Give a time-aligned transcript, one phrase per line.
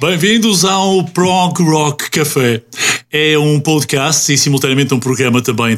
[0.00, 2.62] Bem-vindos ao Prog Rock Café.
[3.10, 5.74] É um podcast e simultaneamente um programa também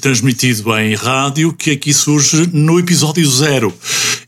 [0.00, 3.72] transmitido em rádio que aqui surge no episódio zero.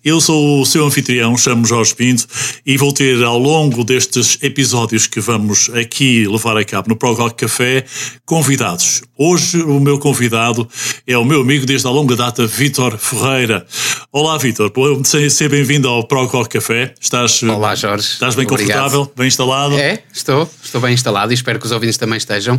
[0.04, 2.26] Eu sou o seu anfitrião, chamo Jorge Pinto
[2.64, 7.18] e vou ter ao longo destes episódios que vamos aqui levar a cabo no Prog
[7.18, 7.84] Rock Café
[8.24, 9.02] convidados.
[9.16, 10.68] Hoje o meu convidado
[11.06, 13.64] é o meu amigo desde a longa data, Vítor Ferreira.
[14.10, 14.72] Olá, Vítor.
[15.04, 16.94] Seja bem-vindo ao Prog Rock Café.
[17.00, 18.08] Estás, Olá, Jorge.
[18.08, 18.82] Estás bem Obrigado.
[18.90, 19.12] confortável?
[19.16, 19.78] Bem instalado?
[19.78, 20.50] É, estou.
[20.62, 22.56] Estou bem instalado e espero que os ouvintes também estejam.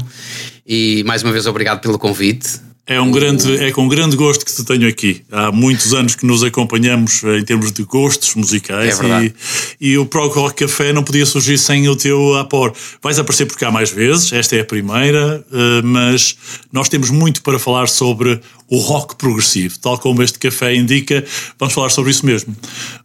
[0.65, 2.59] E mais uma vez, obrigado pelo convite.
[2.85, 5.23] É, um grande, é com grande gosto que te tenho aqui.
[5.31, 9.33] Há muitos anos que nos acompanhamos em termos de gostos musicais é
[9.79, 12.73] e, e o Prog Rock Café não podia surgir sem o teu apor.
[13.01, 16.35] Vais aparecer por cá mais vezes, esta é a primeira, eh, mas
[16.73, 19.79] nós temos muito para falar sobre o rock progressivo.
[19.79, 21.23] Tal como este café indica,
[21.57, 22.53] vamos falar sobre isso mesmo.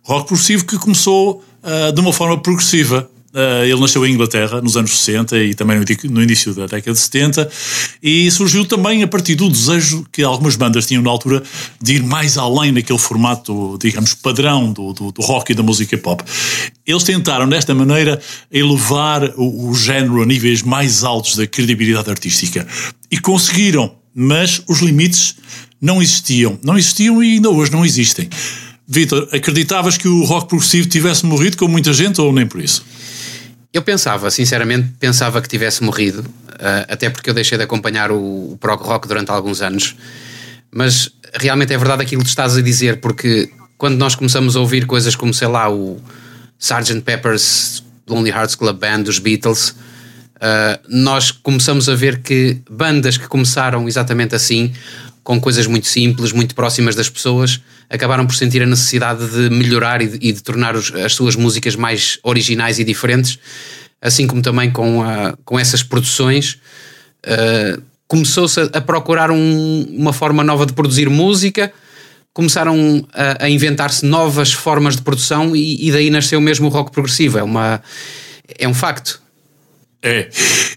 [0.03, 3.09] Rock progressivo que começou uh, de uma forma progressiva
[3.67, 7.51] ele nasceu em Inglaterra nos anos 60 e também no, início da década de 70
[8.03, 11.43] e surgiu também a partir do desejo que algumas bandas tinham na altura
[11.81, 15.97] de ir mais além naquele formato, digamos, padrão do, do, do rock e da música
[15.99, 16.25] pop.
[16.87, 18.21] Eles tentaram, desta maneira,
[18.51, 22.67] elevar o, o género a níveis mais altos da credibilidade artística
[23.11, 25.37] e conseguiram, mas os limites
[25.81, 26.59] não existiam.
[26.63, 28.29] Não existiam e ainda hoje não existem.
[28.87, 32.83] Vitor, acreditavas que o rock progressivo tivesse morrido com muita gente ou nem por isso?
[33.73, 38.53] Eu pensava, sinceramente, pensava que tivesse morrido, uh, até porque eu deixei de acompanhar o,
[38.53, 39.95] o prog rock durante alguns anos.
[40.71, 44.87] Mas realmente é verdade aquilo que estás a dizer, porque quando nós começamos a ouvir
[44.87, 46.01] coisas como, sei lá, o
[46.59, 47.03] Sgt.
[47.03, 49.75] Pepper's Lonely Hearts Club Band dos Beatles,
[50.39, 54.73] uh, nós começamos a ver que bandas que começaram exatamente assim,
[55.23, 57.61] com coisas muito simples, muito próximas das pessoas,
[57.91, 61.37] acabaram por sentir a necessidade de melhorar e de, e de tornar os, as suas
[61.37, 63.39] músicas mais originais e diferentes,
[64.01, 66.59] assim como também com, a, com essas produções.
[67.27, 71.71] Uh, Começou-se a, procurar um, uma forma nova de produzir música,
[72.33, 76.91] começaram a, a inventar-se novas formas de produção e, e, daí nasceu mesmo o rock
[76.91, 77.37] progressivo.
[77.37, 77.83] É, uma,
[78.59, 79.21] é um facto.
[80.01, 80.29] É,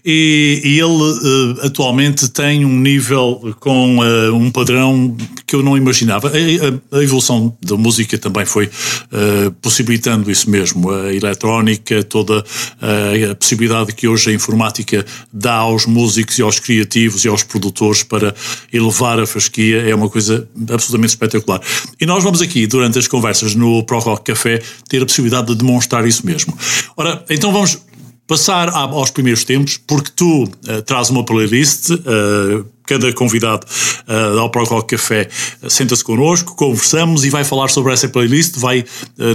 [0.04, 5.16] e, e ele uh, atualmente tem um nível com uh, um padrão
[5.46, 6.28] que eu não imaginava.
[6.28, 10.90] A, a, a evolução da música também foi uh, possibilitando isso mesmo.
[10.90, 12.44] A eletrónica, toda
[12.80, 18.02] a possibilidade que hoje a informática dá aos músicos e aos criativos e aos produtores
[18.02, 18.34] para
[18.72, 21.60] elevar a fasquia é uma coisa absolutamente espetacular.
[22.00, 25.54] E nós vamos aqui, durante as conversas no Pro Rock Café, ter a possibilidade de
[25.54, 26.56] demonstrar isso mesmo.
[26.96, 27.78] Ora, então vamos
[28.26, 33.66] passar aos primeiros tempos, porque tu uh, traz uma playlist, uh, cada convidado
[34.08, 35.28] uh, ao Rock Café
[35.68, 38.84] senta-se connosco, conversamos e vai falar sobre essa playlist, vai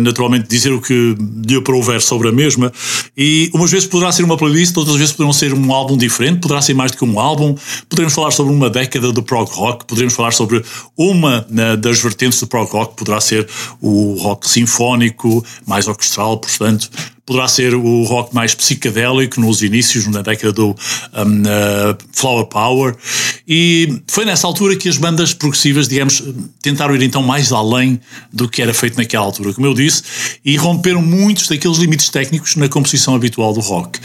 [0.02, 1.16] naturalmente dizer o que
[1.48, 2.72] lhe aprouver sobre a mesma.
[3.18, 6.62] E umas vezes poderá ser uma playlist, outras vezes poderão ser um álbum diferente, poderá
[6.62, 7.56] ser mais do que um álbum.
[7.90, 10.62] Poderemos falar sobre uma década do prog rock, poderemos falar sobre
[10.96, 11.48] uma
[11.80, 13.48] das vertentes do prog rock, poderá ser
[13.82, 16.90] o rock sinfónico, mais orquestral, portanto
[17.28, 22.96] poderá ser o rock mais psicadélico nos inícios, na década do um, uh, Flower Power.
[23.46, 26.24] E foi nessa altura que as bandas progressivas, digamos,
[26.62, 28.00] tentaram ir então mais além
[28.32, 30.04] do que era feito naquela altura, como eu disse,
[30.44, 34.00] e romperam muitos daqueles limites técnicos na composição habitual do rock.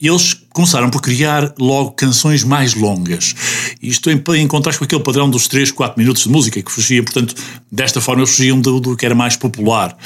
[0.00, 3.34] Eles começaram por criar logo canções mais longas.
[3.82, 7.02] Isto em, em contraste com aquele padrão dos 3, 4 minutos de música que fugia,
[7.02, 7.34] portanto,
[7.70, 9.96] desta forma eles fugiam do, do que era mais popular.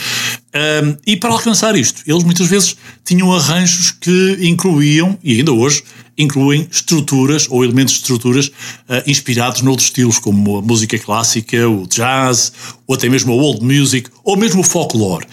[0.54, 5.82] Um, e para alcançar isto, eles muitas vezes tinham arranjos que incluíam, e ainda hoje,
[6.18, 11.86] incluem estruturas ou elementos de estruturas uh, inspirados noutros estilos, como a música clássica, o
[11.86, 12.52] jazz,
[12.86, 15.26] ou até mesmo a old music, ou mesmo o folklore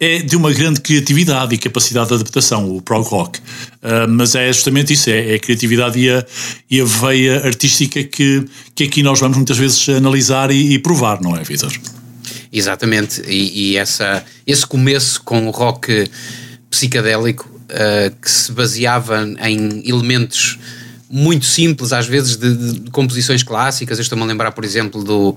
[0.00, 3.38] é de uma grande criatividade e capacidade de adaptação, o prog rock.
[3.38, 6.24] Uh, mas é justamente isso, é, é, a criatividade e a,
[6.70, 11.20] e a veia artística que, que aqui nós vamos muitas vezes analisar e, e provar,
[11.20, 11.72] não é, Vitor?
[12.52, 16.08] Exatamente, e, e, essa, esse começo com o rock
[16.70, 20.58] psicadélico uh, que se baseava em elementos
[21.10, 23.98] muito simples, às vezes de, de composições clássicas.
[23.98, 25.36] Eu estou-me a lembrar, por exemplo, do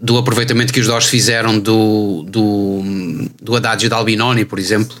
[0.00, 2.82] do aproveitamento que os Doors fizeram do, do,
[3.42, 4.96] do Adagio de Albinoni, por exemplo,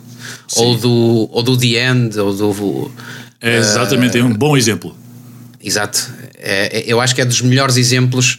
[0.56, 2.90] ou do, ou do The End, ou do.
[3.40, 4.96] É exatamente, uh, é um bom exemplo.
[5.62, 6.10] Exato.
[6.38, 8.38] É, é, eu acho que é dos melhores exemplos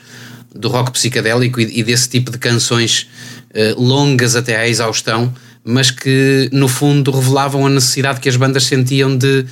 [0.54, 3.08] do rock psicadélico e, e desse tipo de canções
[3.52, 5.34] uh, longas até à exaustão
[5.66, 9.46] mas que no fundo revelavam a necessidade que as bandas sentiam de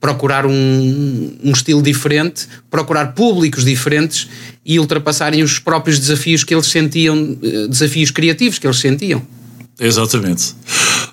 [0.00, 4.28] procurar um, um estilo diferente, procurar públicos diferentes
[4.64, 9.20] e ultrapassarem os próprios desafios que eles sentiam, eh, desafios criativos que eles sentiam.
[9.78, 10.54] Exatamente.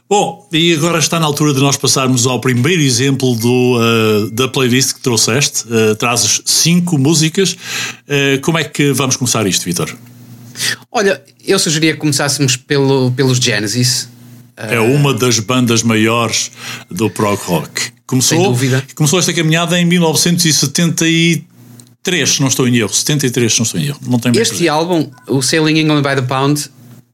[0.08, 4.48] Bom, e agora está na altura de nós passarmos ao primeiro exemplo do, uh, da
[4.48, 5.66] playlist que trouxeste.
[5.68, 7.54] Uh, trazes cinco músicas.
[7.54, 9.94] Uh, como é que vamos começar isto, Vitor?
[10.92, 14.08] Olha, eu sugeria que começássemos pelo, pelos Genesis.
[14.56, 16.52] É uma das bandas maiores
[16.90, 17.92] do prog rock.
[18.06, 18.82] Começou, Sem dúvida.
[18.96, 22.94] Começou esta caminhada em 1973, se não estou em erro.
[22.94, 24.00] 73, se não estou em erro.
[24.06, 26.70] Não tem este álbum, o Sailing England by the Pound,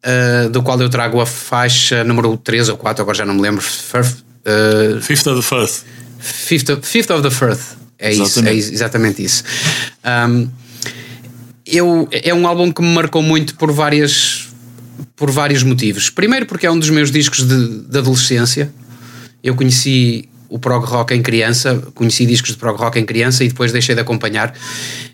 [0.05, 3.41] uh, do qual eu trago a faixa número 3 ou 4, agora já não me
[3.41, 3.61] lembro.
[3.61, 5.83] Firth, uh, Fifth of the Firth.
[6.19, 7.77] Fifth of, Fifth of the Firth.
[7.97, 8.57] É exatamente.
[8.57, 9.43] isso, é exatamente isso.
[10.05, 10.49] Um,
[11.65, 14.48] eu, é um álbum que me marcou muito por várias
[15.15, 16.09] por vários motivos.
[16.09, 18.71] Primeiro porque é um dos meus discos de, de adolescência.
[19.43, 23.47] Eu conheci o prog rock em criança, conheci discos de prog rock em criança e
[23.47, 24.53] depois deixei de acompanhar.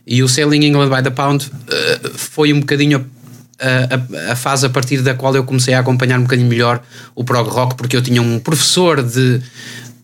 [0.08, 3.06] E o Sailing England by the Pound uh, foi um bocadinho
[3.60, 6.82] a, a, a, fase a partir da qual eu comecei a acompanhar um bocadinho melhor
[7.14, 9.42] o prog rock, porque eu tinha um professor de,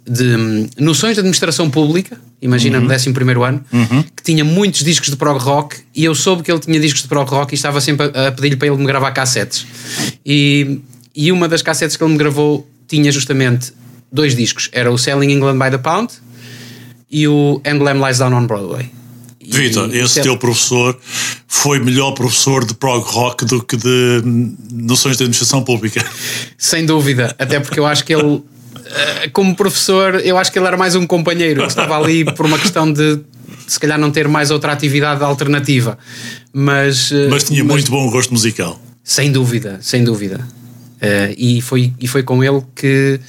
[0.08, 2.86] de hum, noções de administração pública, imagina uhum.
[2.86, 3.10] no 11
[3.46, 4.04] ano, uhum.
[4.16, 7.08] que tinha muitos discos de prog rock e eu soube que ele tinha discos de
[7.08, 9.66] prog rock e estava sempre a, pedir-lhe para ele me gravar cassetes.
[10.26, 10.80] E,
[11.16, 13.74] e uma das cassetes que ele me gravou tinha justamente
[14.12, 16.14] dois discos: era o Selling England by the Pound
[17.10, 18.90] e o And Lamb Lies Down on Broadway.
[19.44, 20.98] Vitor, esse teu professor
[21.48, 24.22] foi melhor professor de prog rock do que de
[24.72, 26.06] noções de administração pública.
[26.58, 28.42] Sem dúvida, até porque eu acho que ele,
[29.34, 32.92] como professor, eu acho que ele era mais um companheiro, estava ali por uma questão
[32.92, 33.20] de
[33.68, 35.98] se calhar não ter mais outra atividade alternativa.
[36.54, 38.80] Mas, eh, mas tinha mas, muito bom gosto musical.
[39.04, 40.46] Sem dúvida, sem dúvida.
[40.98, 43.20] Uh, e, foi, e foi com ele que,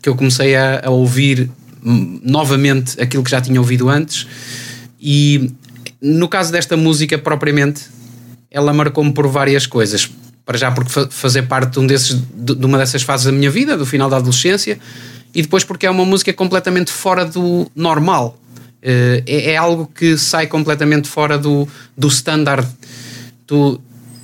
[0.00, 1.50] que eu comecei a, a ouvir
[1.82, 4.26] novamente aquilo que já tinha ouvido antes.
[5.00, 5.50] E
[6.00, 7.82] no caso desta música propriamente,
[8.50, 10.08] ela marcou-me por várias coisas.
[10.48, 13.76] Para já porque fazer parte de, um desses, de uma dessas fases da minha vida,
[13.76, 14.78] do final da adolescência,
[15.34, 18.40] e depois porque é uma música completamente fora do normal.
[18.82, 22.66] Eh, é, é algo que sai completamente fora do, do standard.
[23.46, 23.78] Tu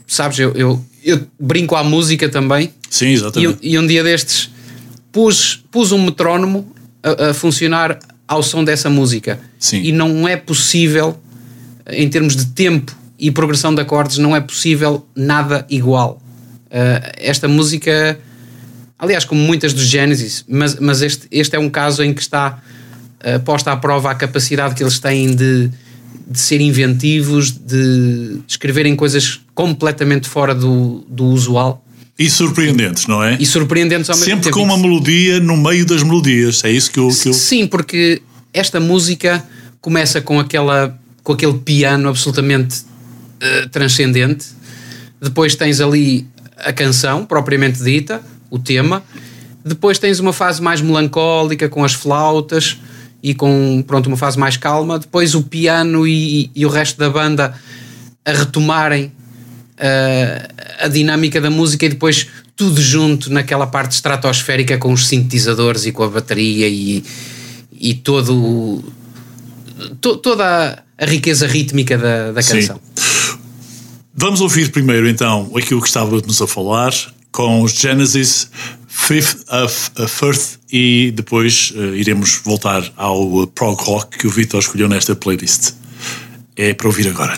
[0.06, 2.72] sabes, eu, eu, eu brinco à música também.
[2.88, 3.58] Sim, exatamente.
[3.60, 4.48] E, e um dia destes
[5.12, 9.38] pus, pus um metrónomo a, a funcionar ao som dessa música.
[9.58, 9.82] Sim.
[9.82, 11.18] E não é possível
[11.86, 16.20] em termos de tempo e progressão de acordes, não é possível nada igual.
[16.66, 18.20] Uh, esta música,
[18.98, 22.58] aliás, como muitas dos Genesis, mas, mas este, este é um caso em que está
[23.24, 25.70] uh, posta à prova a capacidade que eles têm de,
[26.28, 31.82] de ser inventivos, de escreverem coisas completamente fora do, do usual.
[32.18, 33.38] E surpreendentes, não é?
[33.40, 34.58] E surpreendentes ao mesmo Sempre tempo.
[34.58, 37.08] com uma melodia no meio das melodias, é isso que eu.
[37.08, 37.32] Que eu...
[37.32, 38.20] Sim, porque
[38.52, 39.42] esta música
[39.80, 42.84] começa com aquela com aquele piano absolutamente
[43.44, 44.46] uh, transcendente.
[45.20, 49.02] Depois tens ali a canção propriamente dita, o tema.
[49.64, 52.78] Depois tens uma fase mais melancólica com as flautas
[53.22, 54.98] e com pronto uma fase mais calma.
[54.98, 57.54] Depois o piano e, e o resto da banda
[58.24, 64.92] a retomarem uh, a dinâmica da música e depois tudo junto naquela parte estratosférica com
[64.92, 67.02] os sintetizadores e com a bateria e,
[67.72, 68.84] e todo
[70.00, 72.76] to, toda a riqueza rítmica da, da canção.
[72.76, 72.93] Sim.
[74.16, 76.92] Vamos ouvir primeiro então aquilo que estávamos a falar
[77.32, 78.48] com os Genesis
[78.86, 84.60] Fifth of a Firth e depois uh, iremos voltar ao prog rock que o Vitor
[84.60, 85.72] escolheu nesta playlist.
[86.54, 87.36] É para ouvir agora.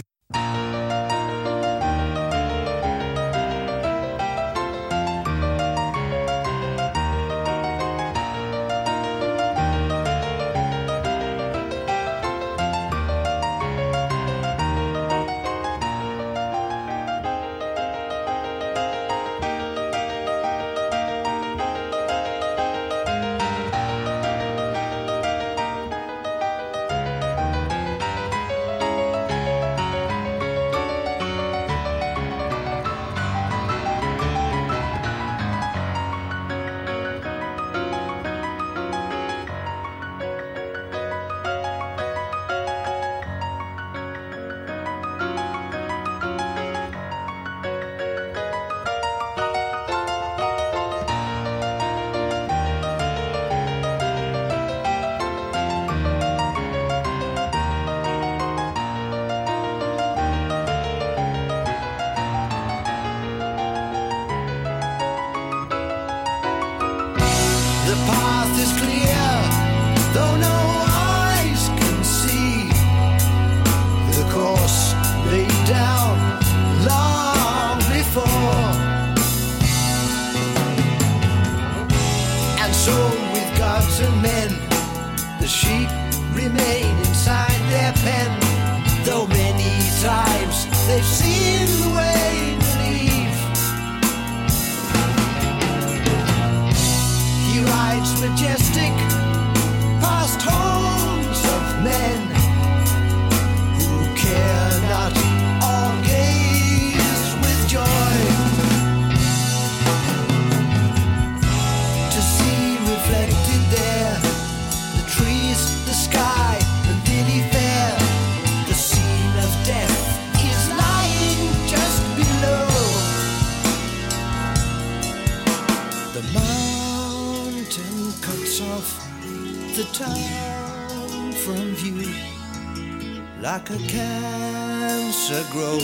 [133.68, 135.82] like a cancer growth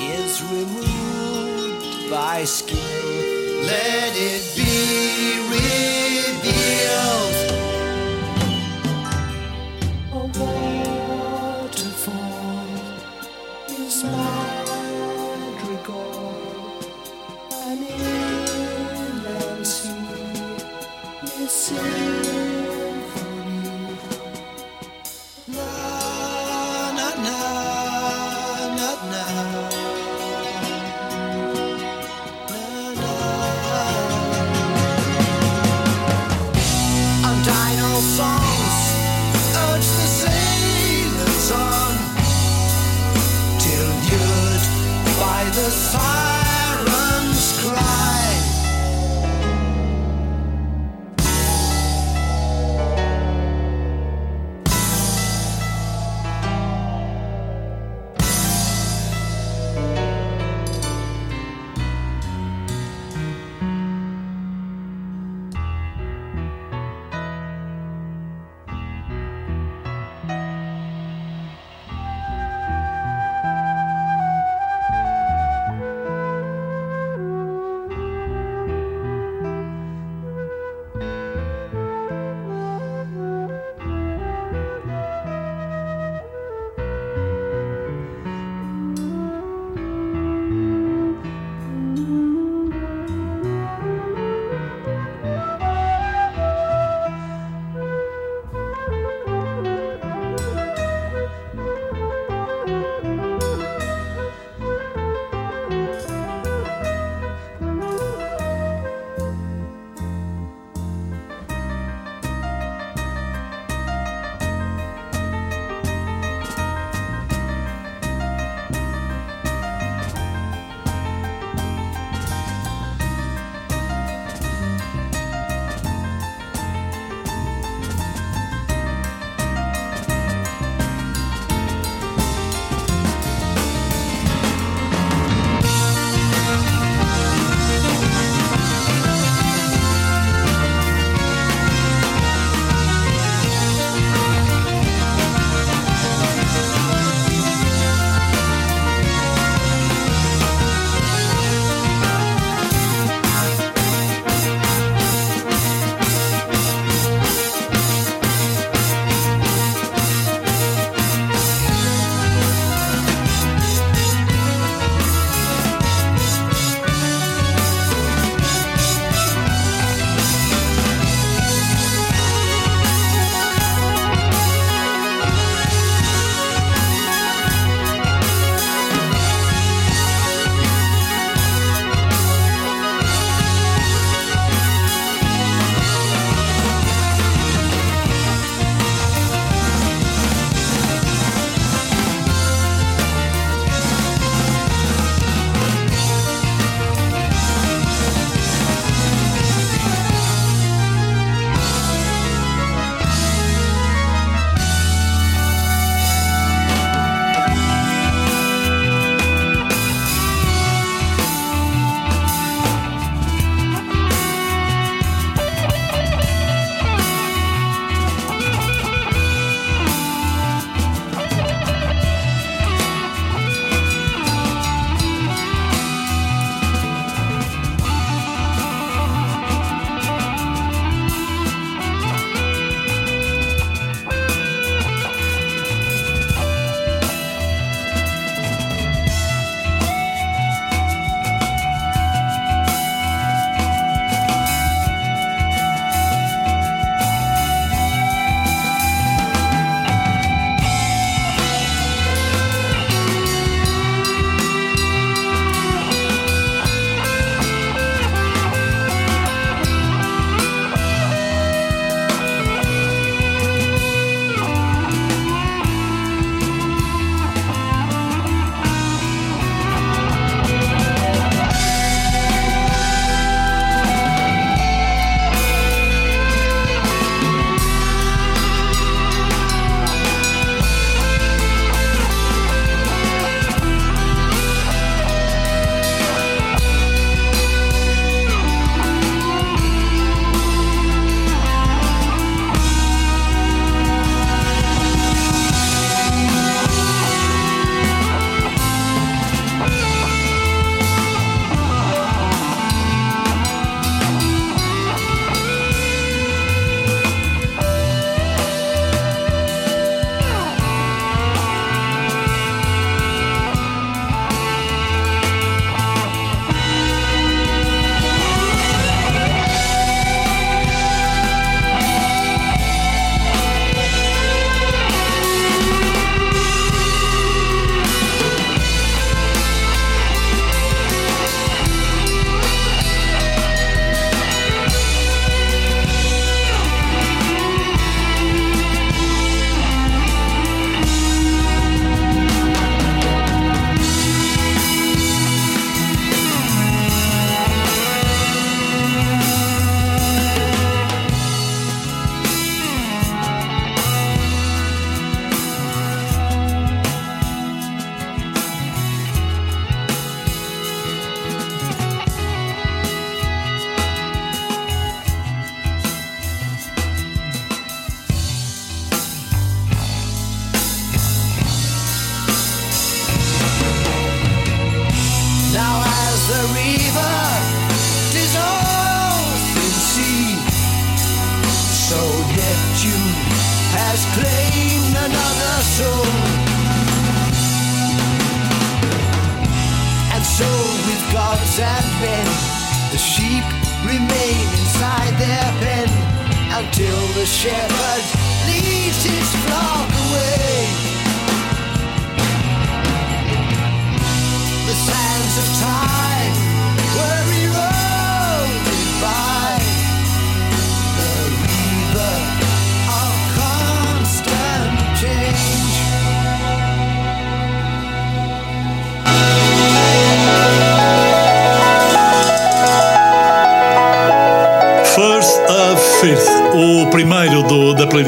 [0.00, 2.78] is removed by skin.
[3.66, 6.03] Let it be.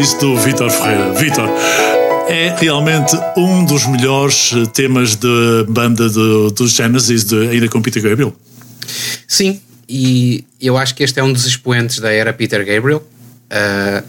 [0.07, 1.13] Da playlist do Vitor Ferreira.
[1.15, 1.49] Vitor,
[2.29, 8.03] é realmente um dos melhores temas de banda do, do Genesis, de, ainda com Peter
[8.03, 8.35] Gabriel.
[9.27, 13.03] Sim, e eu acho que este é um dos expoentes da era Peter Gabriel.
[13.51, 14.03] Ah,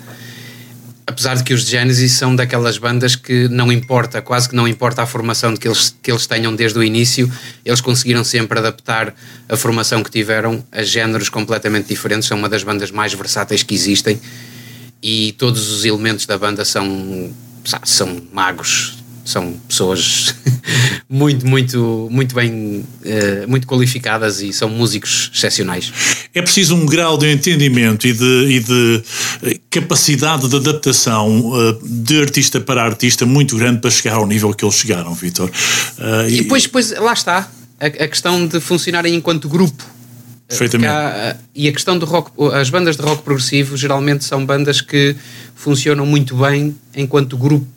[1.06, 5.02] apesar de que os Genesis são daquelas bandas que não importa, quase que não importa
[5.02, 7.32] a formação que eles, que eles tenham desde o início,
[7.66, 9.16] eles conseguiram sempre adaptar
[9.48, 12.28] a formação que tiveram a géneros completamente diferentes.
[12.28, 14.20] São uma das bandas mais versáteis que existem
[15.02, 17.32] e todos os elementos da banda são,
[17.84, 20.34] são magos, são pessoas
[21.10, 25.92] muito, muito, muito bem, eh, muito qualificadas e são músicos excepcionais.
[26.34, 29.04] É preciso um grau de entendimento e de, e de
[29.44, 34.54] eh, capacidade de adaptação eh, de artista para artista muito grande para chegar ao nível
[34.54, 35.52] que eles chegaram, Vitor.
[36.30, 39.97] E depois, depois lá está, a, a questão de funcionarem enquanto grupo.
[40.48, 40.92] Perfeitamente.
[40.92, 45.16] Há- e a questão do rock, as bandas de rock progressivo geralmente são bandas que
[45.56, 47.68] funcionam muito bem enquanto grupo,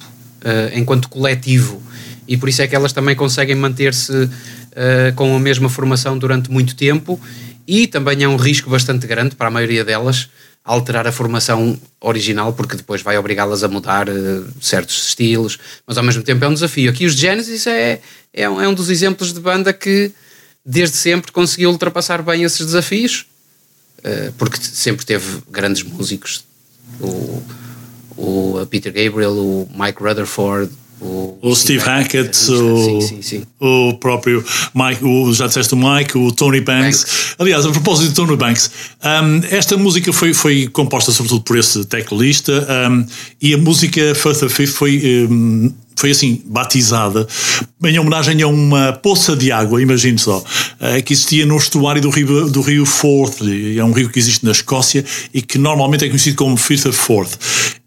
[0.45, 1.83] eh, enquanto coletivo.
[2.29, 4.31] E por isso é que elas também conseguem manter-se
[4.77, 7.21] eh, com a mesma formação durante muito tempo.
[7.67, 10.29] E também é um risco bastante grande para a maioria delas
[10.65, 14.13] alterar a formação original, porque depois vai obrigá-las a mudar eh,
[14.61, 16.91] certos estilos, mas ao mesmo tempo é um desafio.
[16.91, 18.01] Aqui os Genesis é,
[18.33, 20.13] é, é um dos exemplos de banda que
[20.71, 23.27] desde sempre conseguiu ultrapassar bem esses desafios,
[24.05, 26.45] eh, porque sempre teve grandes músicos.
[27.01, 27.43] O,
[28.17, 33.43] o Peter Gabriel, o Mike Rutherford, o, O Steve Hackett, Sim, o, sim, sim.
[33.59, 36.99] o próprio Mike, o, já disseste o Mike, o Tony Banks.
[37.05, 37.35] Banks.
[37.39, 38.71] Aliás, a propósito de Tony Banks,
[39.03, 43.07] um, esta música foi, foi composta sobretudo por esse teclista um,
[43.41, 45.27] e a música First of Fifth foi.
[45.31, 47.27] um, foi assim, batizada
[47.85, 50.43] em homenagem a uma poça de água, imagine só,
[50.81, 53.39] eh, que existia no estuário do rio, do rio Forth,
[53.77, 56.97] é um rio que existe na Escócia e que normalmente é conhecido como Fifth of
[56.99, 57.39] Forth.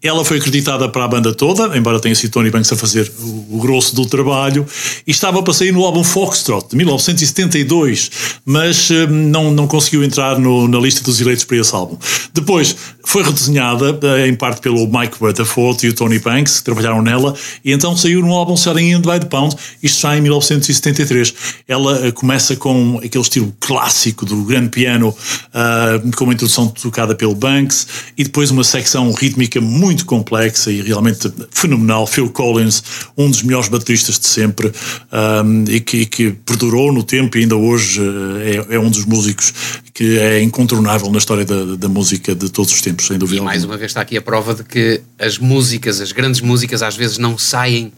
[0.02, 3.56] Ela foi acreditada para a banda toda, embora tenha sido Tony Banks a fazer o,
[3.56, 4.66] o grosso do trabalho,
[5.06, 8.10] e estava para sair no álbum Foxtrot, de 1972,
[8.44, 11.96] mas eh, não, não conseguiu entrar no- na lista dos eleitos para esse álbum.
[12.32, 17.00] Depois foi redesenhada, eh, em parte pelo Mike Rutherford e o Tony Banks, que trabalharam
[17.02, 21.34] nela, e então saiu no álbum Selling In by the Pound, isto já em 1973.
[21.66, 25.14] Ela eh, começa com aquele estilo clássico do grande piano,
[25.54, 27.86] ah, com uma introdução tocada pelo Banks,
[28.18, 32.06] e depois uma secção rítmica muito complexa e realmente fenomenal.
[32.06, 32.82] Phil Collins,
[33.16, 34.70] um dos melhores bateristas de sempre,
[35.10, 38.90] ah, e, que, e que perdurou no tempo e ainda hoje eh, é, é um
[38.90, 39.54] dos músicos
[39.94, 43.44] que é incontornável na história da, da música de todos os tempos, sem dúvida E
[43.44, 43.74] mais alguma.
[43.74, 47.16] uma vez está aqui a prova de que as músicas, as grandes músicas, às vezes
[47.16, 47.92] não saem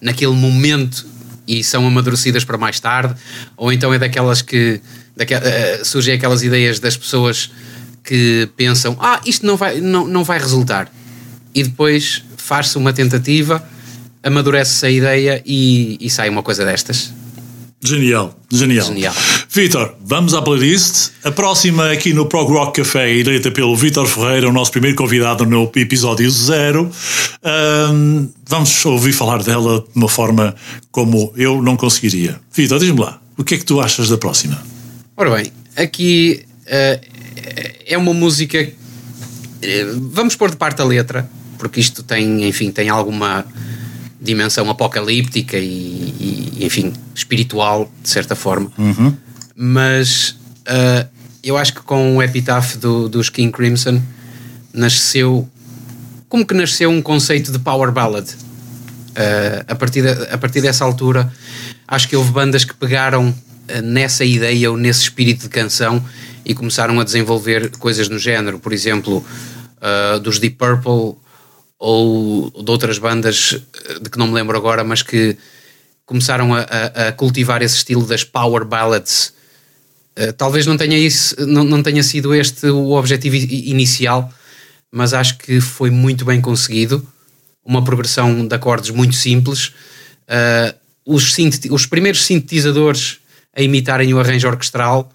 [0.00, 1.04] naquele momento
[1.48, 3.14] e são amadurecidas para mais tarde,
[3.56, 4.80] ou então é daquelas que
[5.16, 7.50] daque- eh, surgem aquelas ideias das pessoas
[8.04, 10.88] que pensam, ah, isto não vai, não, não vai resultar.
[11.52, 13.60] E depois faz-se uma tentativa,
[14.22, 17.12] amadurece-se a ideia e, e sai uma coisa destas.
[17.82, 18.86] Genial, genial.
[18.86, 19.14] Genial.
[19.52, 21.10] Vitor, vamos à playlist.
[21.24, 25.44] A próxima aqui no Prog Rock Café eleita pelo Vitor Ferreira, o nosso primeiro convidado
[25.44, 26.88] no episódio zero.
[27.42, 30.54] Ahm, vamos ouvir falar dela de uma forma
[30.92, 32.40] como eu não conseguiria.
[32.52, 34.62] Vitor, diz-me lá, o que é que tu achas da próxima?
[35.16, 37.00] Ora bem, aqui eh,
[37.86, 38.56] é uma música.
[39.62, 43.44] eh, vamos pôr de parte a letra, porque isto tem, enfim, tem alguma
[44.20, 48.70] dimensão apocalíptica e, e, enfim, espiritual, de certa forma.
[49.62, 51.06] Mas eh,
[51.44, 54.00] eu acho que com o epitaph do, dos King Crimson
[54.72, 55.46] nasceu.
[56.30, 58.26] Como que nasceu um conceito de power ballad?
[59.10, 61.30] Uh, a, partir de- a partir dessa altura,
[61.86, 66.02] acho que houve bandas que pegaram uh, nessa ideia ou nesse espírito de canção
[66.42, 68.58] e começaram a desenvolver coisas no género.
[68.58, 69.22] Por exemplo,
[70.16, 71.16] uh, dos Deep Purple
[71.78, 75.36] ou de outras bandas uh, de que não me lembro agora, mas que
[76.06, 79.34] começaram a, a- a cultivar esse estilo das power ballads.
[80.18, 84.32] Uh, talvez não tenha, isso, não, não tenha sido este o objetivo inicial,
[84.90, 87.06] mas acho que foi muito bem conseguido.
[87.64, 89.68] Uma progressão de acordes muito simples.
[90.28, 91.36] Uh, os,
[91.70, 93.18] os primeiros sintetizadores
[93.56, 95.12] a imitarem o arranjo orquestral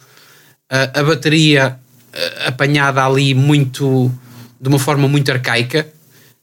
[0.70, 1.80] a, a bateria
[2.14, 4.12] eh, apanhada ali muito
[4.60, 5.88] de uma forma muito arcaica,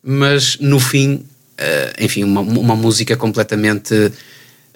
[0.02, 1.24] mas no fim,
[1.58, 4.12] eh, enfim, uma, uma música completamente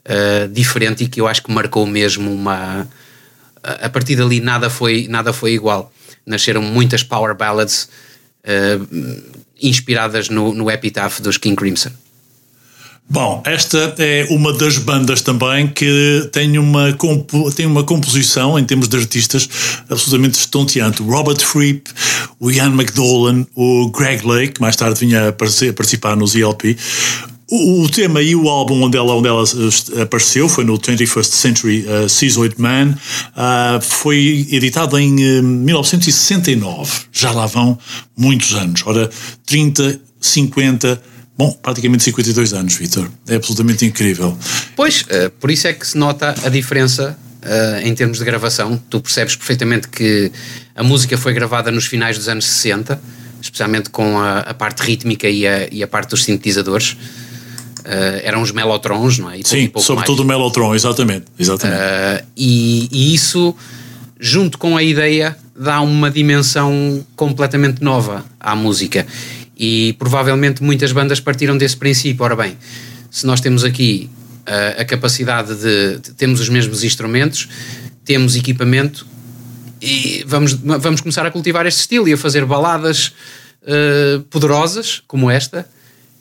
[0.04, 2.88] eh, diferente e que eu acho que marcou mesmo uma.
[3.66, 5.92] A partir dali nada foi, nada foi igual.
[6.24, 7.88] Nasceram muitas power ballads
[8.44, 8.78] eh,
[9.60, 11.90] inspiradas no, no Epitaph dos King Crimson.
[13.08, 16.96] Bom, esta é uma das bandas também que tem uma,
[17.54, 19.48] tem uma composição, em termos de artistas,
[19.88, 21.02] absolutamente estonteante.
[21.02, 21.88] Robert Fripp,
[22.40, 26.76] o Ian McDolan, o Greg Lake, que mais tarde vinha a participar nos ELP.
[27.48, 31.86] O, tema e o álbum onde ela, onde ela eh, apareceu foi no 21st Century
[31.86, 32.96] uh, Schizoid Man.
[33.36, 37.02] Ah, foi editado em eh, 1969.
[37.12, 37.78] Já lá vão
[38.16, 38.82] muitos anos.
[38.84, 39.08] Ora,
[39.46, 41.00] 30, 50,
[41.38, 43.08] bom, praticamente 52 anos, Vitor.
[43.28, 44.36] É absolutamente incrível.
[44.74, 48.76] Pois, eh, por isso é que se nota a diferença eh, em termos de gravação.
[48.90, 50.32] Tu percebes perfeitamente que
[50.74, 53.00] a música foi gravada nos finais dos anos 60,
[53.40, 56.96] especialmente com a, a parte rítmica e a, e a parte dos sintetizadores.
[57.88, 59.38] Eh, eram os melotrons, não é?
[59.44, 60.38] Sim, sobretudo o mais.
[60.40, 61.26] Mellotron, exatamente.
[61.38, 61.80] exatamente.
[61.80, 63.54] Eh, e, e isso,
[64.18, 69.06] junto com a ideia, dá uma dimensão completamente nova à música.
[69.56, 72.24] E provavelmente muitas bandas partiram desse princípio.
[72.24, 72.58] Ora bem,
[73.08, 74.10] se nós temos aqui
[74.44, 77.48] eh, a capacidade de, de- temos os mesmos instrumentos,
[78.04, 79.06] temos equipamento
[79.80, 83.12] e vamos, vamos começar a cultivar este estilo e a fazer baladas
[84.30, 85.68] poderosas como esta.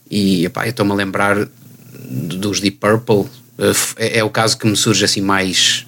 [0.09, 1.47] E epá, eu estou-me a lembrar
[2.09, 3.25] dos Deep Purple.
[3.57, 5.85] eh, é, é o caso que me surge assim mais.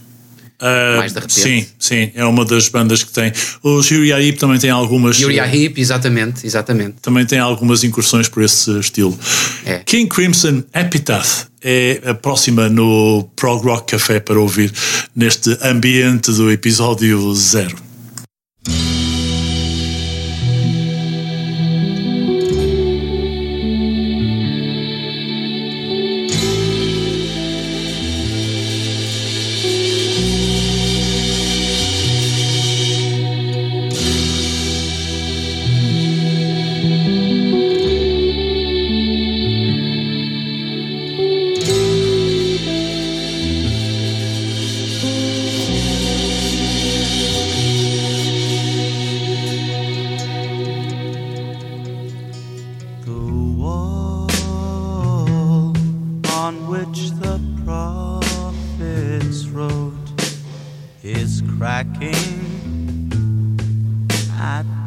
[0.60, 1.40] Ah, mais de repente.
[1.40, 3.32] Sim, sim, é uma das bandas que tem.
[3.62, 5.20] O Yuri Aip também tem algumas.
[5.20, 6.96] Yuri Hip, exatamente, exatamente.
[7.02, 9.18] Também tem algumas incursões por esse estilo.
[9.64, 9.80] É.
[9.86, 14.74] King Crimson Epitaph é a próxima no Prog Rock Café para ouvir
[15.16, 17.87] neste ambiente do episódio zero.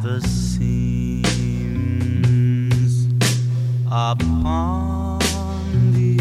[0.01, 1.21] The seams
[3.85, 5.19] upon
[5.93, 6.17] the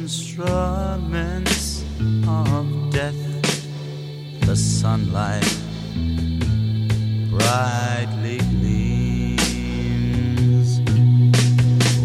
[0.00, 1.84] instruments
[2.26, 3.14] of death.
[4.46, 5.44] The sunlight
[7.28, 9.50] brightly gleams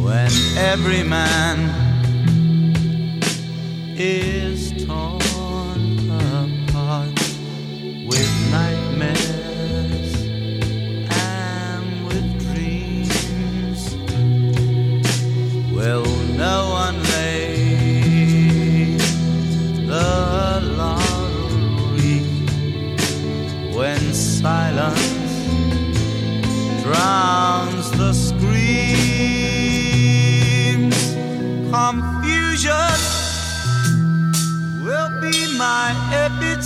[0.03, 1.57] when every man
[3.97, 4.36] is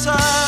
[0.03, 0.40] epitaph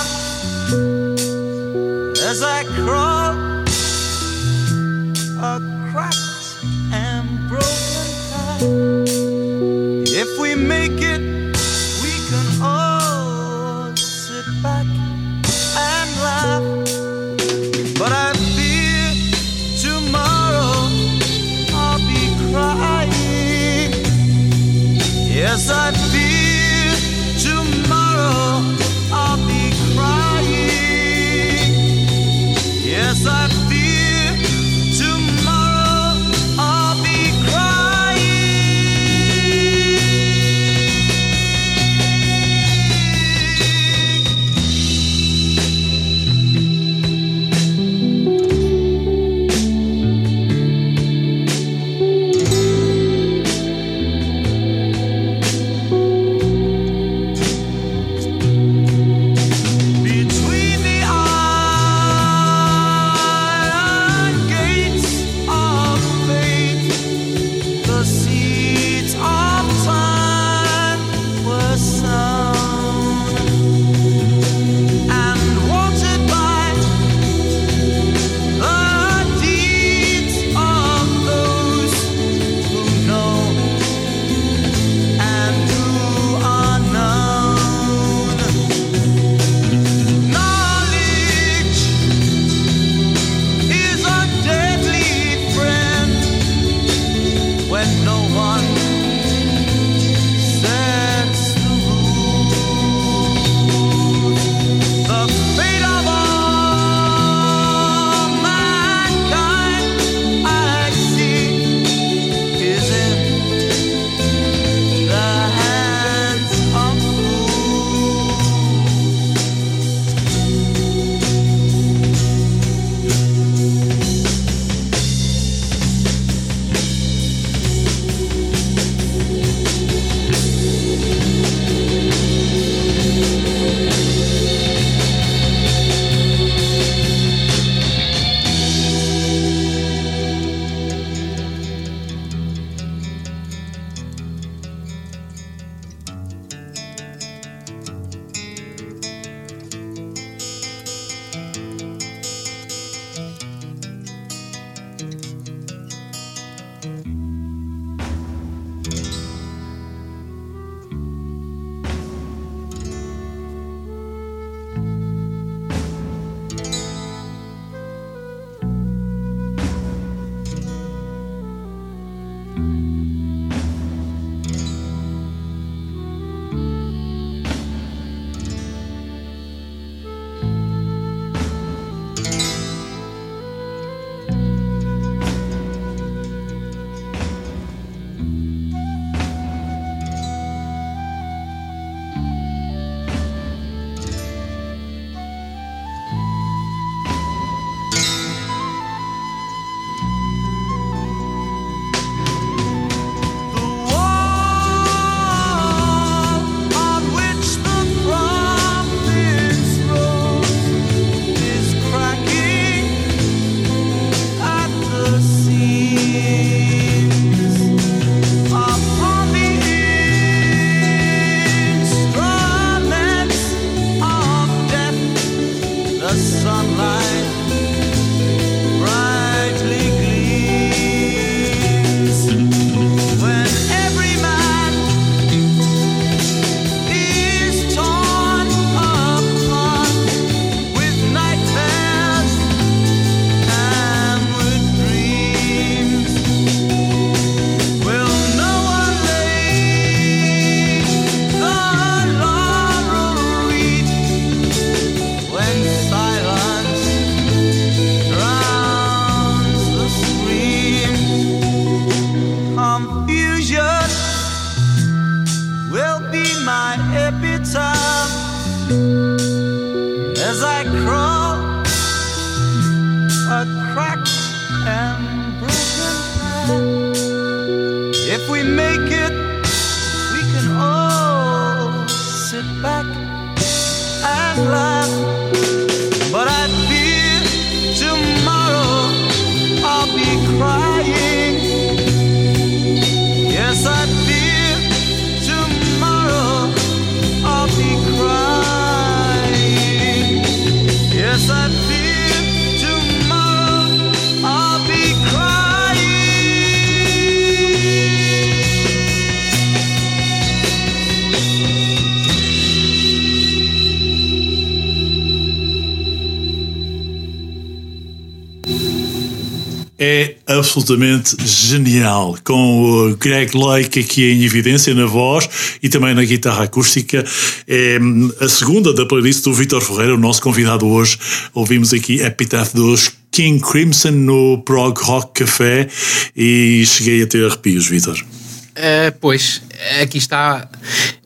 [320.54, 325.28] absolutamente genial, com o Greg Lake aqui em evidência na voz
[325.64, 327.04] e também na guitarra acústica.
[327.48, 327.80] É
[328.22, 331.00] a segunda da playlist do Vitor Ferreira, o nosso convidado hoje.
[331.34, 335.68] Ouvimos aqui Epitaph dos King Crimson no Prog Rock Café
[336.16, 337.96] e cheguei a ter arrepios, Vitor.
[337.96, 339.42] Uh, pois,
[339.82, 340.48] aqui está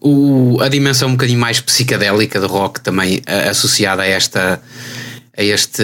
[0.02, 4.62] o, a dimensão um bocadinho mais psicadélica do rock também uh, associada a, esta,
[5.38, 5.84] a este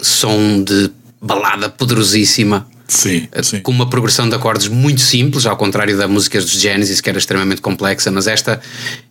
[0.00, 0.88] som de
[1.20, 2.70] balada poderosíssima.
[2.88, 3.60] Sim, uh, sim.
[3.60, 7.18] Com uma progressão de acordes muito simples, ao contrário da música dos Genesis, que era
[7.18, 8.60] extremamente complexa, mas esta,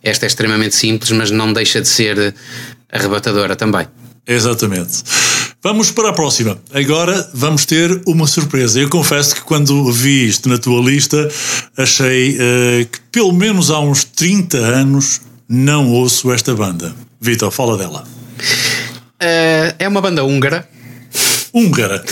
[0.02, 2.34] esta é extremamente simples, mas não deixa de ser
[2.90, 3.86] arrebatadora também.
[4.26, 5.02] Exatamente.
[5.62, 6.58] Vamos para a próxima.
[6.72, 8.80] Agora vamos ter uma surpresa.
[8.80, 11.28] Eu confesso que quando vi isto na tua lista,
[11.76, 16.94] achei uh, que pelo menos há uns 30 anos não ouço esta banda.
[17.20, 18.04] Vitor, fala dela.
[19.22, 20.68] Uh, é uma banda húngara.
[21.52, 22.04] Húngara.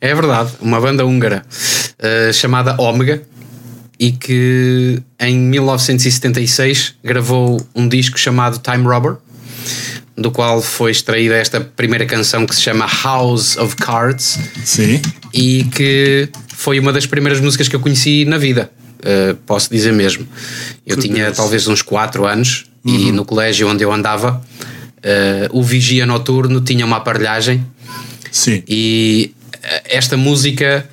[0.00, 1.44] É verdade, uma banda húngara
[1.98, 3.22] uh, chamada Omega
[3.98, 9.16] e que em 1976 gravou um disco chamado Time Robber
[10.16, 14.38] do qual foi extraída esta primeira canção que se chama House of Cards.
[14.64, 15.00] Sim.
[15.32, 18.70] E que foi uma das primeiras músicas que eu conheci na vida.
[19.00, 20.26] Uh, posso dizer mesmo.
[20.86, 21.08] Eu Curioso.
[21.08, 22.94] tinha talvez uns 4 anos uhum.
[22.94, 24.40] e no colégio onde eu andava,
[24.98, 27.66] uh, o Vigia Noturno tinha uma aparelhagem.
[28.32, 28.64] Sim.
[28.66, 29.32] E
[29.84, 30.88] esta música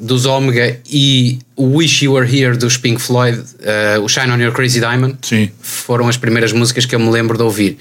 [0.00, 4.38] dos Omega e o Wish You Were Here dos Pink Floyd, uh, o Shine on
[4.38, 5.50] Your Crazy Diamond, Sim.
[5.60, 7.78] foram as primeiras músicas que eu me lembro de ouvir.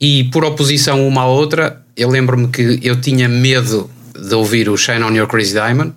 [0.00, 4.76] E por oposição uma à outra, eu lembro-me que eu tinha medo de ouvir o
[4.76, 5.92] Shine on Your Crazy Diamond.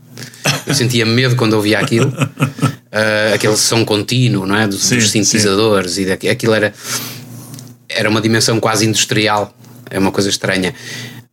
[0.65, 4.67] Eu sentia medo quando ouvia aquilo, uh, aquele som contínuo, não é?
[4.67, 6.03] Dos, Sim, dos sintetizadores sim.
[6.03, 6.73] e daqui, aquilo era
[7.87, 9.55] era uma dimensão quase industrial,
[9.89, 10.73] é uma coisa estranha.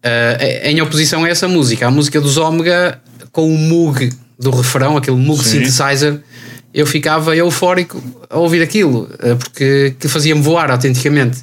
[0.05, 3.01] Uh, em oposição a essa música, a música dos Omega
[3.31, 5.65] com o Moog do refrão, aquele Moog Sim.
[5.65, 6.21] synthesizer,
[6.75, 11.39] eu ficava eufórico a ouvir aquilo, uh, porque que fazia-me voar autenticamente.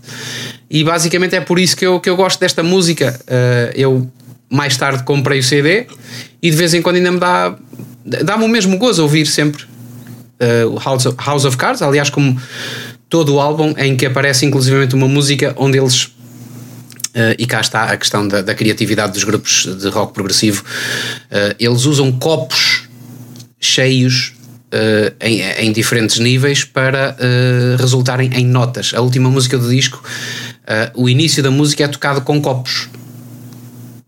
[0.70, 3.20] E basicamente é por isso que eu, que eu gosto desta música.
[3.28, 4.12] Uh, eu
[4.50, 5.86] mais tarde comprei o CD
[6.42, 7.56] e de vez em quando ainda me dá
[8.24, 12.40] dá-me o mesmo gozo ouvir sempre uh, o House of, House of Cards, aliás, como
[13.08, 16.12] todo o álbum em que aparece inclusivamente uma música onde eles
[17.16, 20.64] uh, e cá está a questão da, da, criatividade dos grupos de rock progressivo.
[20.64, 22.84] Uh, eles usam copos
[23.60, 24.34] cheios
[24.74, 27.16] uh, em, em, diferentes níveis para
[27.78, 28.94] resultarem em notas.
[28.94, 30.04] A última música do disco
[30.94, 32.88] o início da música é tocado com copos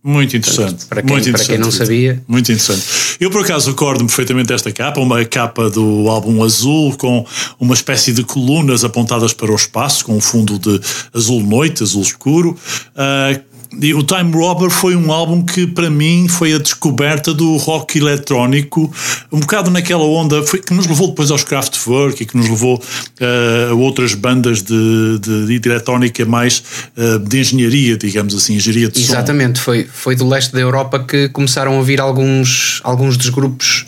[0.03, 0.85] muito interessante.
[0.85, 2.23] Para quem, muito para quem não sabia.
[2.27, 3.17] Muito interessante.
[3.19, 7.25] Eu, por acaso, recordo-me perfeitamente desta capa, uma capa do álbum azul, com
[7.59, 10.81] uma espécie de colunas apontadas para o espaço, com um fundo de
[11.13, 12.57] azul noite, azul escuro.
[12.95, 17.55] Uh, e o Time Robber foi um álbum que para mim foi a descoberta do
[17.57, 18.91] rock eletrónico,
[19.31, 22.75] um bocado naquela onda foi, que nos levou depois aos Kraftwerk e que nos levou
[22.77, 26.63] uh, a outras bandas de, de, de eletrónica mais
[26.97, 29.65] uh, de engenharia, digamos assim, engenharia de Exatamente, som.
[29.65, 33.85] foi, foi do leste da Europa que começaram a ouvir alguns, alguns dos grupos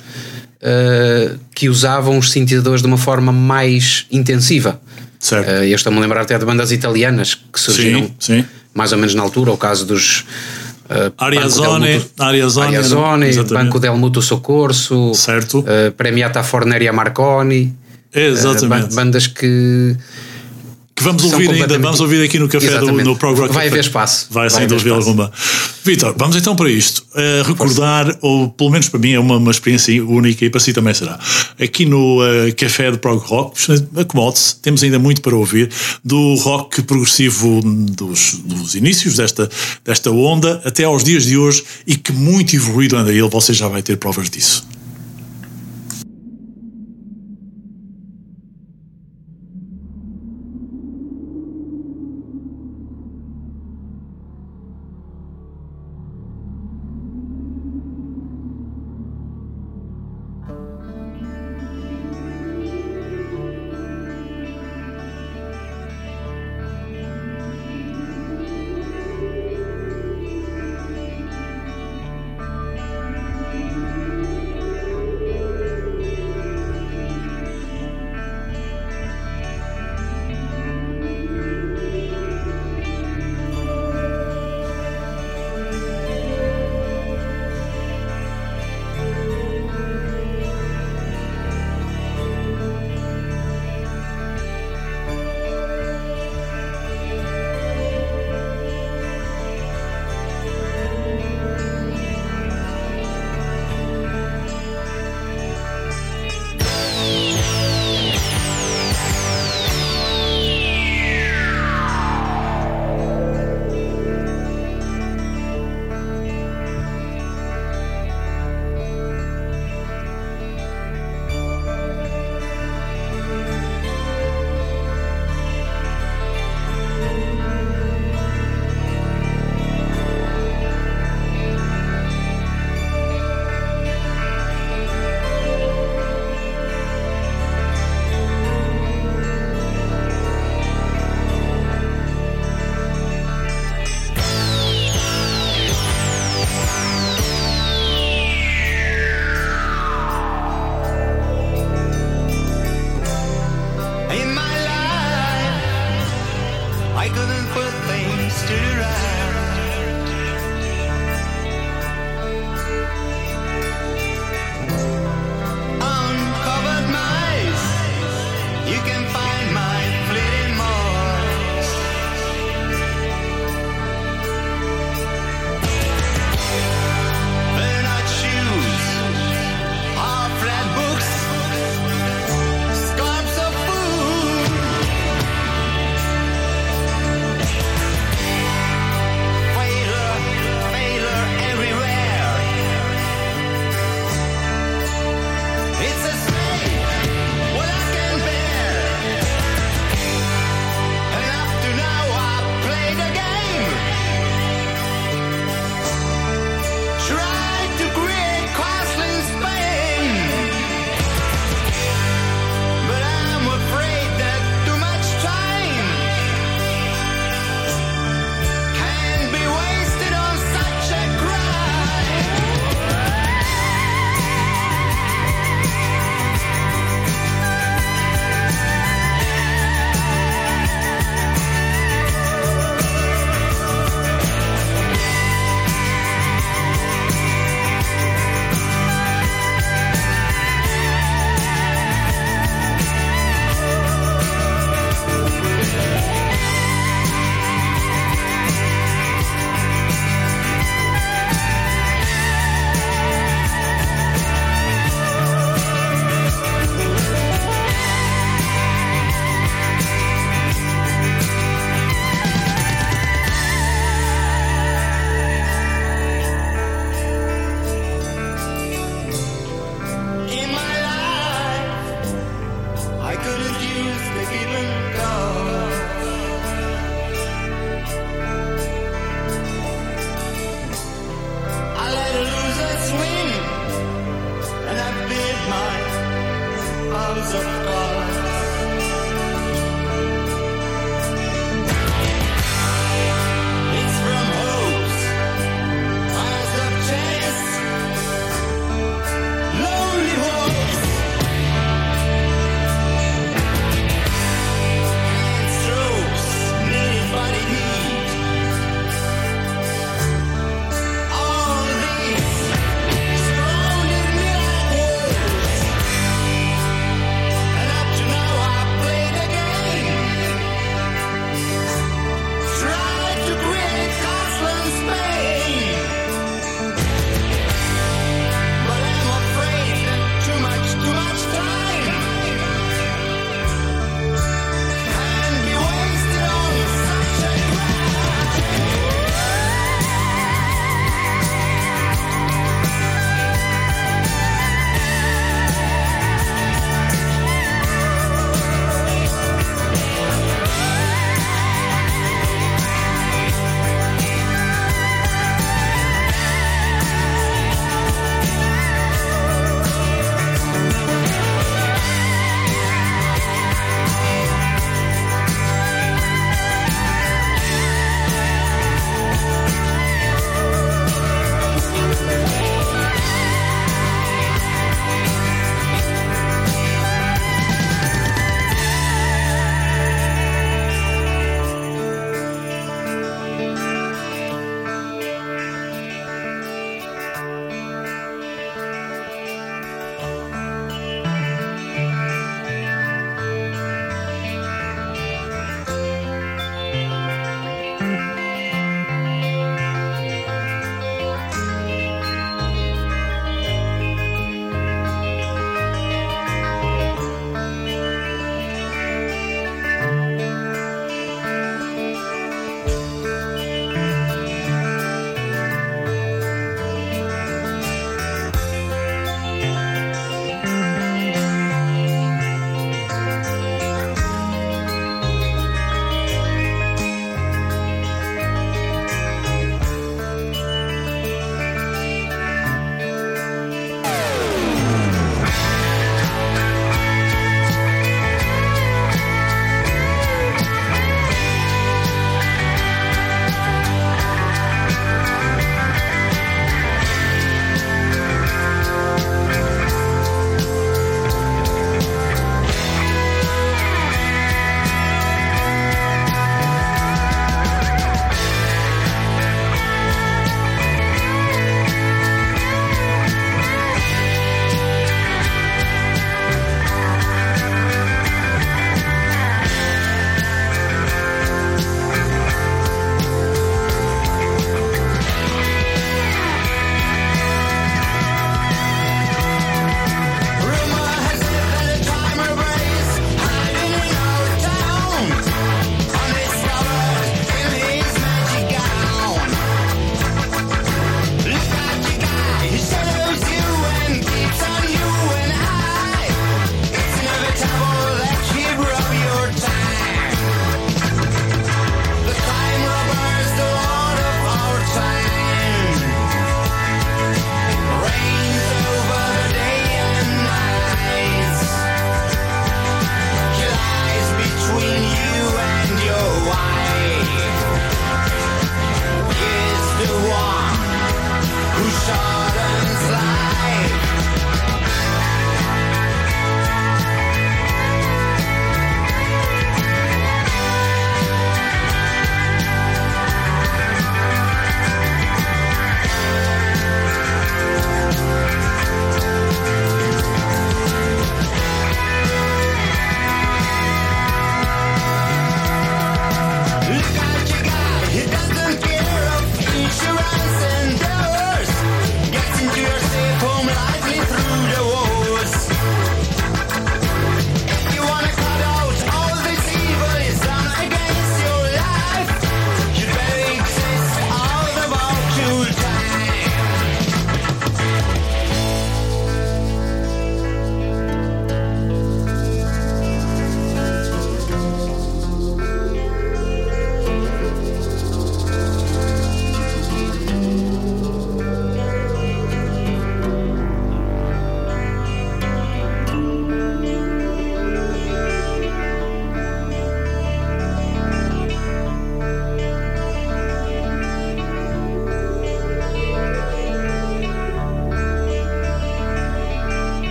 [0.61, 4.79] uh, que usavam os sintetizadores de uma forma mais intensiva.
[5.19, 5.49] Certo.
[5.49, 8.45] Uh, eu estou-me a lembrar até de bandas italianas que surgiram sim, sim.
[8.73, 10.25] Mais ou menos na altura, o caso dos
[10.89, 15.59] uh, Ariazone, Ariazone, Ariazone Banco del Mutuo Soccorso, certo.
[15.59, 17.75] uh, Premiata Forneria Marconi,
[18.13, 18.93] Exatamente.
[18.93, 19.95] bandas que
[20.95, 23.79] que vamos ouvir ainda, vamos ouvir aqui no café do, no Prog Rock Vai haver
[23.79, 24.27] espaço.
[24.29, 25.31] Vai, sem dúvida alguma.
[25.83, 27.03] Vitor, vamos então para isto.
[27.13, 28.19] Uh, recordar, Força.
[28.21, 31.19] ou pelo menos para mim é uma, uma experiência única e para si também será.
[31.59, 33.59] Aqui no uh, café do Prog Rock,
[33.95, 35.69] acomode-se, temos ainda muito para ouvir
[36.03, 39.49] do rock progressivo dos, dos inícios desta,
[39.83, 43.67] desta onda até aos dias de hoje e que muito evoluído anda ele, você já
[43.67, 44.72] vai ter provas disso.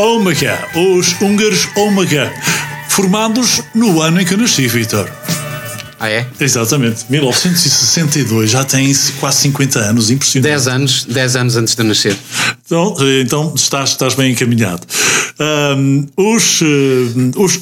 [0.00, 2.32] Omega, os húngaros Omega,
[2.88, 5.06] formados no ano em que eu nasci, Vitor.
[5.98, 6.26] Ah, é?
[6.40, 8.90] Exatamente, 1962, já tem
[9.20, 10.50] quase 50 anos, impressionante.
[10.50, 12.16] 10 anos, 10 anos antes de nascer.
[12.64, 14.80] Então, eh, então estás, estás bem encaminhado.
[15.40, 17.58] Ahm, os, eh, os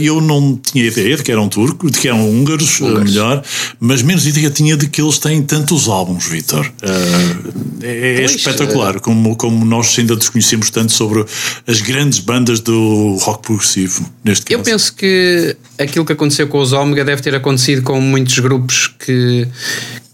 [0.00, 3.10] eu não tinha ideia de que eram turcos, de que eram húngaros, eh, Húngaros.
[3.10, 3.44] melhor,
[3.78, 6.72] mas menos ideia tinha de que eles têm tantos álbuns, Vitor.
[6.82, 11.26] Ah, é é espetacular como, como nós ainda desconhecemos tanto sobre
[11.66, 14.58] as grandes bandas do rock progressivo, neste caso.
[14.58, 18.86] Eu penso que aquilo que aconteceu com os Omega deve ter acontecido com muitos grupos
[18.98, 19.46] que,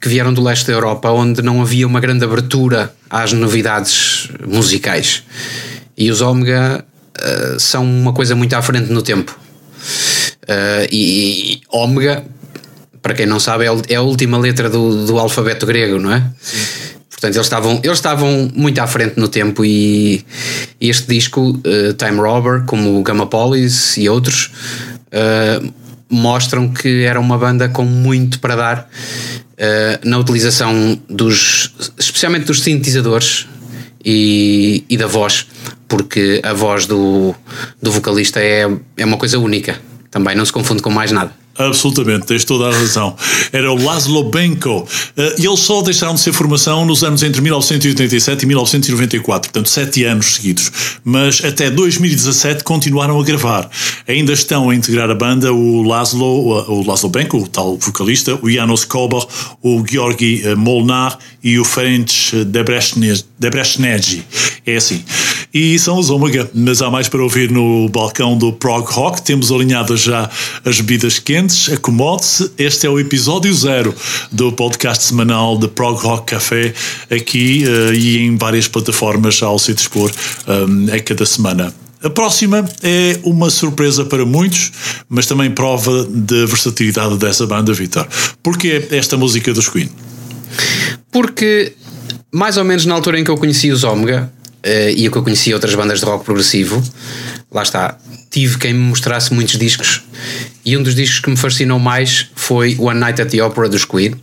[0.00, 5.22] que vieram do leste da Europa, onde não havia uma grande abertura às novidades musicais.
[5.96, 6.84] E os Omega
[7.20, 9.36] eh, são uma coisa muito à frente no tempo.
[10.48, 12.24] Eh, e, e Omega,
[13.02, 16.12] para quem não sabe, é a- é a última letra do, do alfabeto grego, não
[16.12, 16.22] é?
[17.10, 20.24] Portanto, eles estavam, eles estavam muito à frente no tempo e
[20.80, 24.50] este disco, eh, Time Robber, como Police e outros,
[25.10, 25.60] eh,
[26.10, 28.90] mostram que era uma banda com muito para dar
[29.56, 33.46] eh, na utilização dos, especialmente dos sintetizadores
[34.06, 35.48] e, e da voz,
[35.88, 37.34] porque a voz do,
[37.82, 39.80] do vocalista é, é uma coisa única.
[40.12, 41.32] Também não se confunde com mais nada.
[41.58, 43.16] Absolutamente, tens toda a razão.
[43.52, 44.86] Era o Laszlo Benko.
[45.16, 49.68] Eh, E eles só deixaram de ser formação nos anos entre 1987 e 1994, portanto,
[49.68, 50.70] sete anos seguidos.
[51.04, 53.68] Mas até 2017 continuaram a gravar.
[54.06, 58.50] Ainda estão a integrar a banda o Laszlo, o Laszlo Benko, o tal vocalista, o
[58.50, 59.24] Janos Kober,
[59.62, 62.06] o Georgi eh, Molnar e o Ferenc.
[63.38, 64.24] Debrechnegi.
[64.66, 65.04] É assim.
[65.58, 69.22] E são os Omega, mas há mais para ouvir no balcão do Prog Rock.
[69.22, 70.28] Temos alinhadas já
[70.62, 71.72] as bebidas quentes.
[71.72, 72.52] Acomode-se.
[72.58, 73.94] Este é o episódio zero
[74.30, 76.74] do podcast semanal de Prog Rock Café,
[77.10, 80.12] aqui eh, e em várias plataformas ao se dispor
[80.46, 81.72] um, a cada semana.
[82.02, 84.70] A próxima é uma surpresa para muitos,
[85.08, 88.06] mas também prova da versatilidade dessa banda, Vitor.
[88.42, 89.88] Porquê esta música dos Queen?
[91.10, 91.72] Porque,
[92.30, 95.22] mais ou menos na altura em que eu conheci os Omega eh, e que eu
[95.22, 96.82] conheci outras bandas de rock progressivo,
[97.50, 97.98] lá está,
[98.30, 100.02] tive quem me mostrasse muitos discos
[100.64, 103.84] e um dos discos que me fascinou mais foi One Night at the Opera dos
[103.84, 104.14] Queen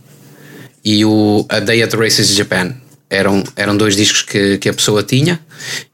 [0.84, 2.74] e o A Day at the Races Japan.
[3.08, 5.40] Eram, eram dois discos que, que a pessoa tinha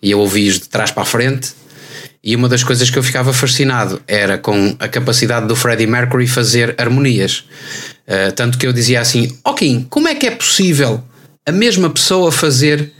[0.02, 1.52] e eu ouvi-os de trás para a frente.
[2.22, 6.26] E uma das coisas que eu ficava fascinado era com a capacidade do Freddie Mercury
[6.26, 7.44] fazer harmonias.
[8.06, 11.02] Uh, tanto que eu dizia assim: Ok, como é que é possível
[11.46, 12.92] a mesma pessoa fazer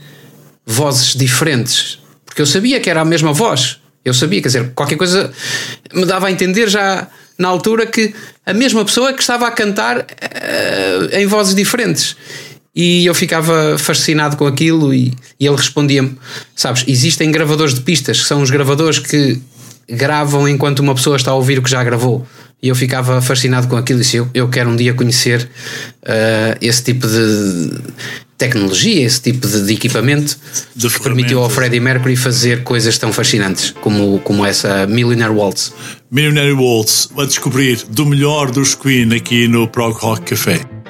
[0.65, 1.99] vozes diferentes?
[2.25, 3.79] Porque eu sabia que era a mesma voz.
[4.03, 5.31] Eu sabia, quer dizer, qualquer coisa
[5.93, 7.07] me dava a entender já
[7.37, 8.13] na altura que
[8.45, 12.15] a mesma pessoa que estava a cantar eh, em vozes diferentes.
[12.73, 16.17] E eu ficava fascinado com aquilo e, e ele respondia-me:
[16.55, 19.39] Sabes, existem gravadores de pistas, que são os gravadores que
[19.89, 22.25] gravam enquanto uma pessoa está a ouvir o que já gravou.
[22.61, 25.49] E eu ficava fascinado com aquilo e disse: Eu, eu quero um dia conhecer
[26.03, 27.71] eh, esse tipo de
[28.37, 30.35] tecnologia, esse tipo de, de equipamento
[30.75, 31.49] De que permitiu ao.
[31.49, 35.73] Freddie Mercury fazer coisas tão fascinantes como, como essa Millionaire Waltz.
[36.09, 40.80] Millionaire Waltz a descobrir do melhor dos Queen aqui no Prog Rock Café.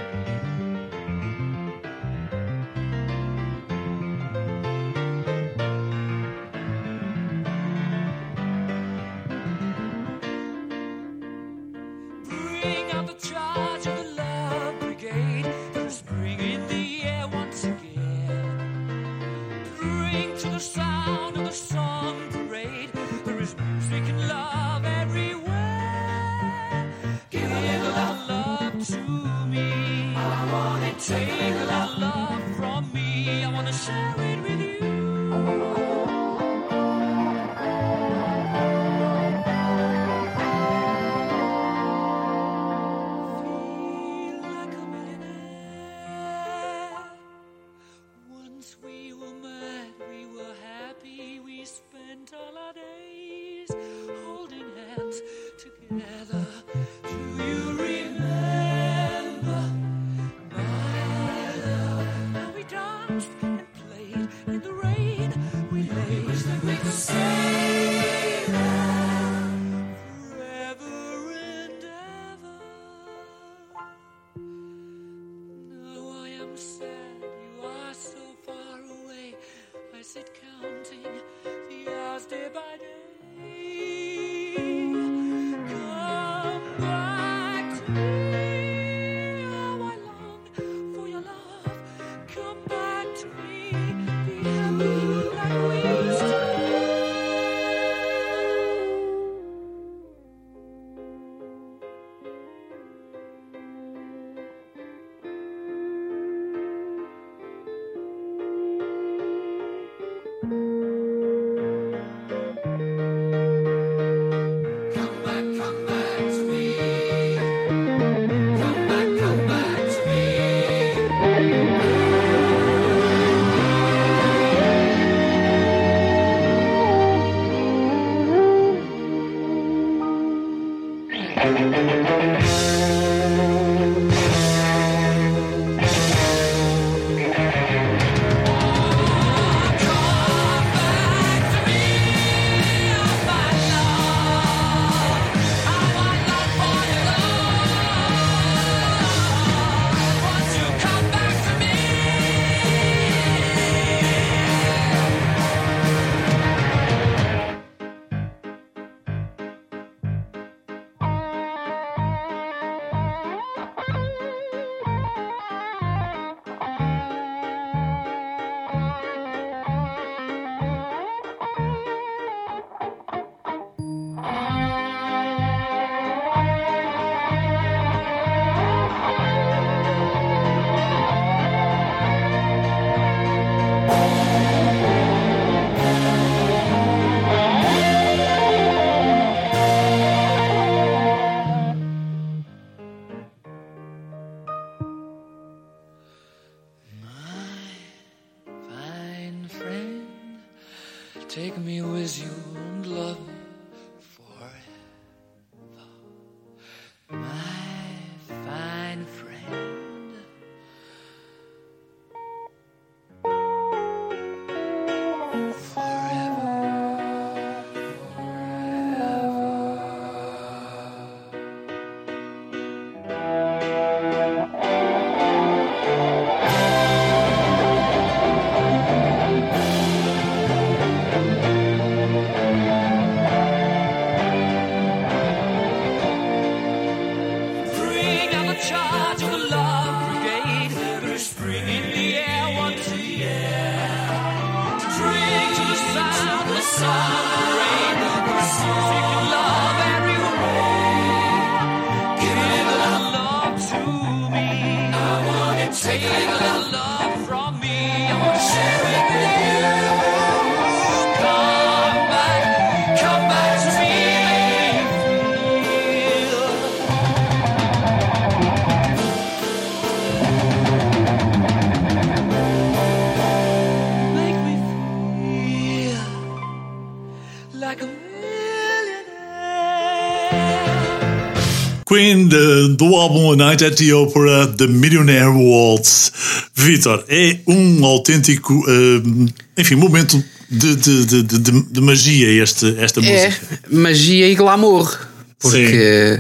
[283.02, 286.12] Álbum A Night at the Opera, The Millionaire Waltz.
[286.56, 293.00] Vitor, é um autêntico, eh, enfim, momento de, de, de, de- de- magia este, esta
[293.00, 293.60] É música.
[293.72, 294.98] magia e glamour.
[295.40, 296.20] Porque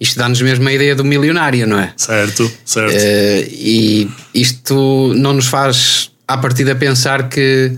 [0.00, 1.92] isto dá-nos mesmo a ideia do milionário, não é?
[1.94, 2.94] Certo, certo.
[2.96, 7.72] Eh, e isto não nos faz, à partida, pensar que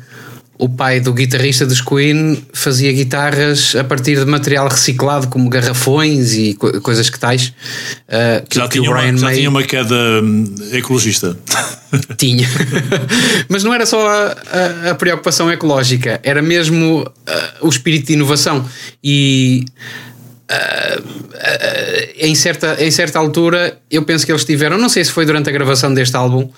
[0.59, 6.33] o pai do guitarrista dos Queen fazia guitarras a partir de material reciclado, como garrafões
[6.35, 7.53] e co- coisas que tais.
[8.09, 11.37] eh, que, já tinha, uma, já May tinha uma queda hum, ecologista.
[12.17, 12.47] tinha.
[13.49, 14.37] Mas não era só a,
[14.87, 18.65] a- a preocupação ecológica, era mesmo ah, o espírito de inovação.
[19.03, 19.65] E
[20.49, 21.03] ah,
[22.19, 25.49] em, certa, em certa altura, eu penso que eles tiveram, não sei se foi durante
[25.49, 26.49] a gravação deste álbum,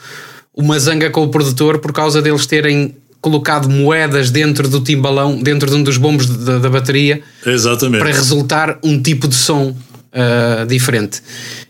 [0.55, 2.95] uma zanga com o produtor por causa deles terem
[3.27, 7.99] colocado moedas dentro do timbalão, dentro de um dos bombos da, da bateria Exatamente.
[7.99, 11.20] para resultar um tipo de som uh, diferente.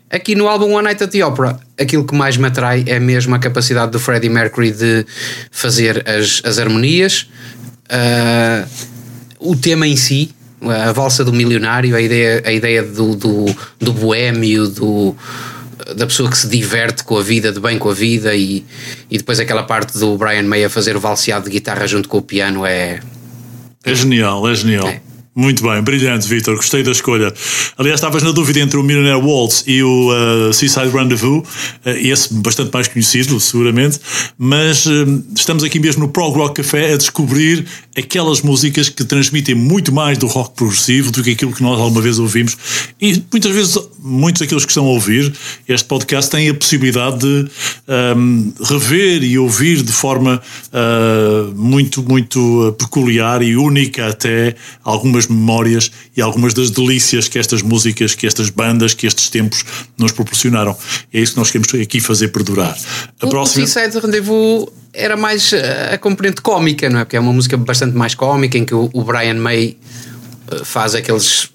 [0.07, 3.33] Aqui no álbum One Night at the Opera, aquilo que mais me atrai é mesmo
[3.33, 5.03] a capacidade do Freddie Mercury de
[5.49, 7.27] fazer as, as harmonias,
[7.89, 8.69] uh,
[9.39, 10.29] o tema em si,
[10.61, 13.45] a valsa do milionário, a ideia, a ideia do, do,
[13.79, 15.15] do boémio, do,
[15.95, 18.65] da pessoa que se diverte com a vida, de bem com a vida, e,
[19.09, 22.17] e depois aquela parte do Brian May a fazer o valseado de guitarra junto com
[22.17, 22.99] o piano é.
[23.83, 24.87] É genial, é genial.
[24.87, 25.06] É.
[25.39, 26.55] Muito bem, brilhante, Vitor.
[26.55, 27.31] Gostei da escolha.
[27.77, 31.43] Aliás, estavas na dúvida entre o Millionaire Waltz e o uh, Seaside Rendezvous,
[31.85, 33.99] uh, esse bastante mais conhecido, seguramente,
[34.35, 39.53] mas uh, estamos aqui mesmo no Prog Rock Café a descobrir aquelas músicas que transmitem
[39.53, 42.57] muito mais do rock progressivo do que aquilo que nós alguma vez ouvimos.
[42.99, 45.31] E muitas vezes, muitos daqueles que estão a ouvir
[45.67, 47.47] este podcast têm a possibilidade de
[48.17, 50.41] um, rever e ouvir de forma
[50.73, 57.61] uh, muito, muito peculiar e única até algumas memórias e algumas das delícias que estas
[57.61, 59.63] músicas, que estas bandas, que estes tempos
[59.97, 60.75] nos proporcionaram.
[61.13, 62.77] É isso que nós queremos aqui fazer perdurar.
[63.19, 63.63] A O- próxima.
[63.63, 67.03] O Seaside Rendezvous era mais eh, a componente cómica, não é?
[67.05, 69.77] Porque é uma música bastante mais cómica em que o, o Brian May
[70.51, 71.49] eh, faz aqueles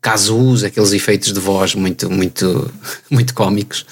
[0.00, 2.72] casus, aqueles efeitos de voz muito, muito,
[3.10, 3.86] muito cómicos.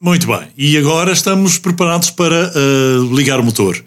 [0.00, 3.82] Muito bem, e agora estamos preparados para uh, ligar o motor.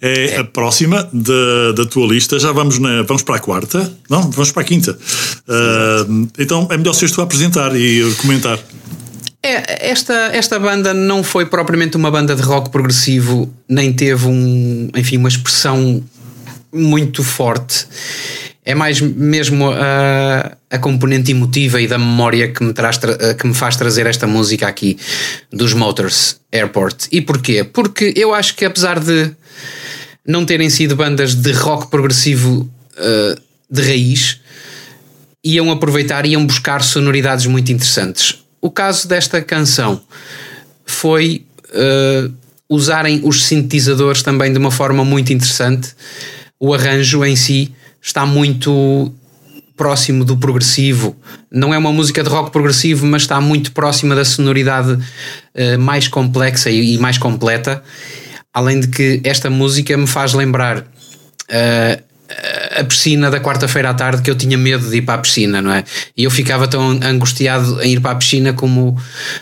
[0.00, 4.30] É, a próxima da, da tua lista, já vamos, na, vamos para a quarta, não,
[4.30, 4.92] vamos para a quinta.
[4.92, 8.60] Uh, então é melhor seres tu a apresentar e comentar.
[9.42, 14.88] É, esta, esta banda não foi propriamente uma banda de rock progressivo, nem teve um,
[14.94, 16.02] enfim, uma expressão
[16.72, 17.86] muito forte.
[18.64, 23.46] É mais mesmo a, a componente emotiva e da memória que me, traz, tra- que
[23.46, 24.96] me faz trazer esta música aqui
[25.50, 27.06] dos Motors Airport.
[27.10, 27.64] E porquê?
[27.64, 29.30] Porque eu acho que apesar de
[30.26, 33.40] não terem sido bandas de rock progressivo uh,
[33.70, 34.40] de raiz,
[35.44, 38.42] iam aproveitar, iam buscar sonoridades muito interessantes.
[38.60, 40.00] O caso desta canção
[40.84, 42.32] foi uh,
[42.68, 45.94] usarem os sintetizadores também de uma forma muito interessante.
[46.58, 49.12] O arranjo em si está muito
[49.76, 51.16] próximo do progressivo.
[51.50, 56.08] Não é uma música de rock progressivo, mas está muito próxima da sonoridade uh, mais
[56.08, 57.82] complexa e, e mais completa.
[58.52, 62.02] Além de que esta música me faz lembrar uh,
[62.78, 65.62] a piscina da quarta-feira à tarde que eu tinha medo de ir para a piscina,
[65.62, 65.82] não é?
[66.16, 69.00] E eu ficava tão angustiado em ir para a piscina como,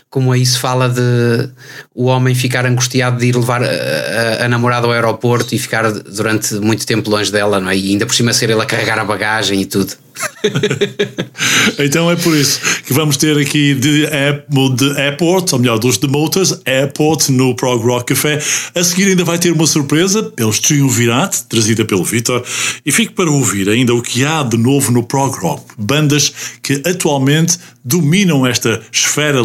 [0.08, 1.48] como aí se fala de
[1.94, 5.90] o homem ficar angustiado de ir levar a, a- a namorada ao aeroporto e ficar
[5.90, 7.76] durante muito tempo longe dela, não é?
[7.76, 9.92] E ainda por cima ser ele a carregar a bagagem e tudo.
[11.78, 16.06] Então é por isso que vamos ter aqui de, de Airport, ou melhor, dos The
[16.06, 18.40] Motors, Airport no Prog Rock Café.
[18.74, 22.42] A seguir ainda vai ter uma surpresa pelos Triunvirate, trazida pelo Vitor.
[22.84, 25.64] E fique para ouvir ainda o que há de novo no Prog Rock.
[25.76, 29.40] Bandas que atualmente dominam esta esfera,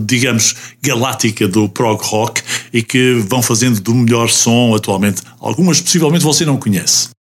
[0.00, 2.42] digamos, galáctica do Prog Rock
[2.72, 5.22] e que vão fazendo do melhor som atualmente.
[5.40, 7.17] Algumas possivelmente você não conhece.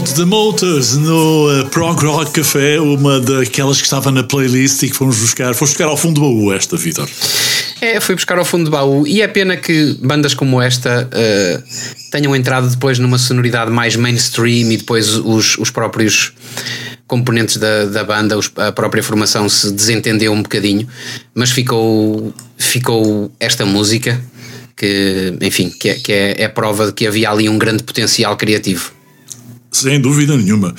[0.00, 4.88] Airport the Motors no eh, Prog Rock Café, uma daquelas que estava na playlist e
[4.88, 5.54] que fomos buscar.
[5.54, 7.06] Fomos buscar ao fundo do baú esta, Vitor.
[7.82, 11.60] É, fui buscar ao fundo do baú e é pena que bandas como esta eh,
[12.10, 16.32] tenham entrado depois numa sonoridade mais mainstream e depois os, os próprios
[17.06, 20.88] componentes da, da banda, os- a própria formação se desentendeu um bocadinho,
[21.34, 24.18] mas ficou, ficou esta música
[24.74, 28.34] que, enfim, que, é, que é, é prova de que havia ali um grande potencial
[28.38, 28.92] criativo.
[29.72, 30.74] Sem dúvida nenhuma.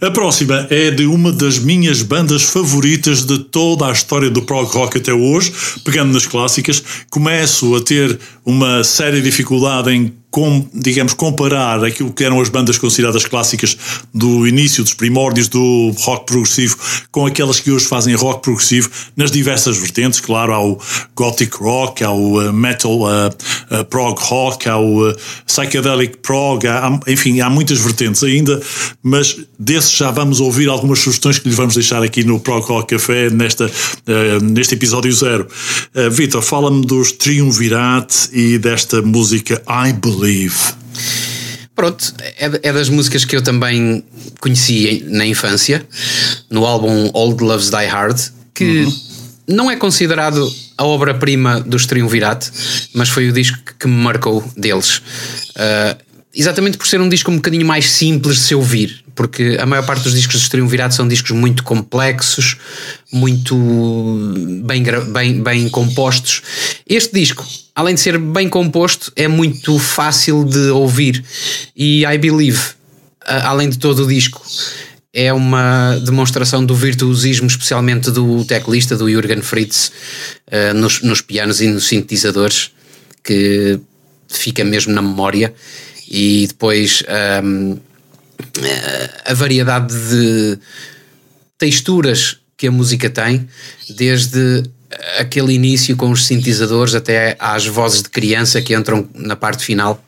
[0.00, 4.70] A próxima é de uma das minhas bandas favoritas de toda a história do prog
[4.70, 5.52] rock até hoje.
[5.82, 12.24] Pegando nas clássicas, começo a ter uma séria dificuldade em, com, digamos, comparar aquilo que
[12.24, 13.76] eram as bandas consideradas clássicas
[14.12, 16.76] do início, dos primórdios do rock progressivo,
[17.10, 20.20] com aquelas que hoje fazem rock progressivo nas diversas vertentes.
[20.20, 20.78] Claro, há o
[21.16, 23.06] gothic rock, há o uh, metal uh,
[23.70, 25.14] uh, prog rock, há o
[25.46, 28.60] psychedelic prog, há- há- enfim, há muitas vertentes ainda,
[29.02, 32.94] mas desses já vamos ouvir algumas sugestões que lhe vamos deixar aqui no Prog Rock
[32.96, 33.70] Café nesta,
[34.42, 35.46] neste episódio zero.
[36.10, 40.54] Vitor, fala-me dos Triunvirate e desta música I Believe.
[41.74, 44.04] Pronto, é, é das músicas que eu também
[44.40, 45.86] conheci na infância,
[46.50, 48.20] no álbum Old Loves Die Hard,
[48.54, 48.86] que
[49.48, 52.50] não é considerado a obra-prima dos Triunvirate,
[52.92, 55.02] mas foi o disco que- me marcou deles.
[55.56, 55.96] Ah,
[56.34, 59.84] exatamente por ser um disco um bocadinho mais simples de se ouvir, porque a maior
[59.84, 62.56] parte dos discos dos Triunvirate são discos muito complexos,
[63.12, 63.56] muito
[64.64, 64.82] bem,
[65.12, 66.42] bem, bem compostos.
[66.86, 71.24] Este disco, além de ser bem composto, é muito fácil de ouvir.
[71.74, 72.60] E I Believe,
[73.24, 74.42] além de todo o disco,
[75.12, 79.92] é uma demonstração do virtuosismo, especialmente do teclista, do Jürgen Fritz,
[80.48, 82.72] eh, nos, nos pianos e nos sintetizadores,
[83.22, 83.78] que
[84.28, 85.54] fica mesmo na memória.
[86.06, 87.78] E depois ahm,
[88.60, 90.58] eh, a variedade de
[91.56, 93.48] texturas que a música tem,
[93.88, 94.64] desde
[95.18, 100.02] aquele início com os sintetizadores até às vozes de criança que entram na parte final,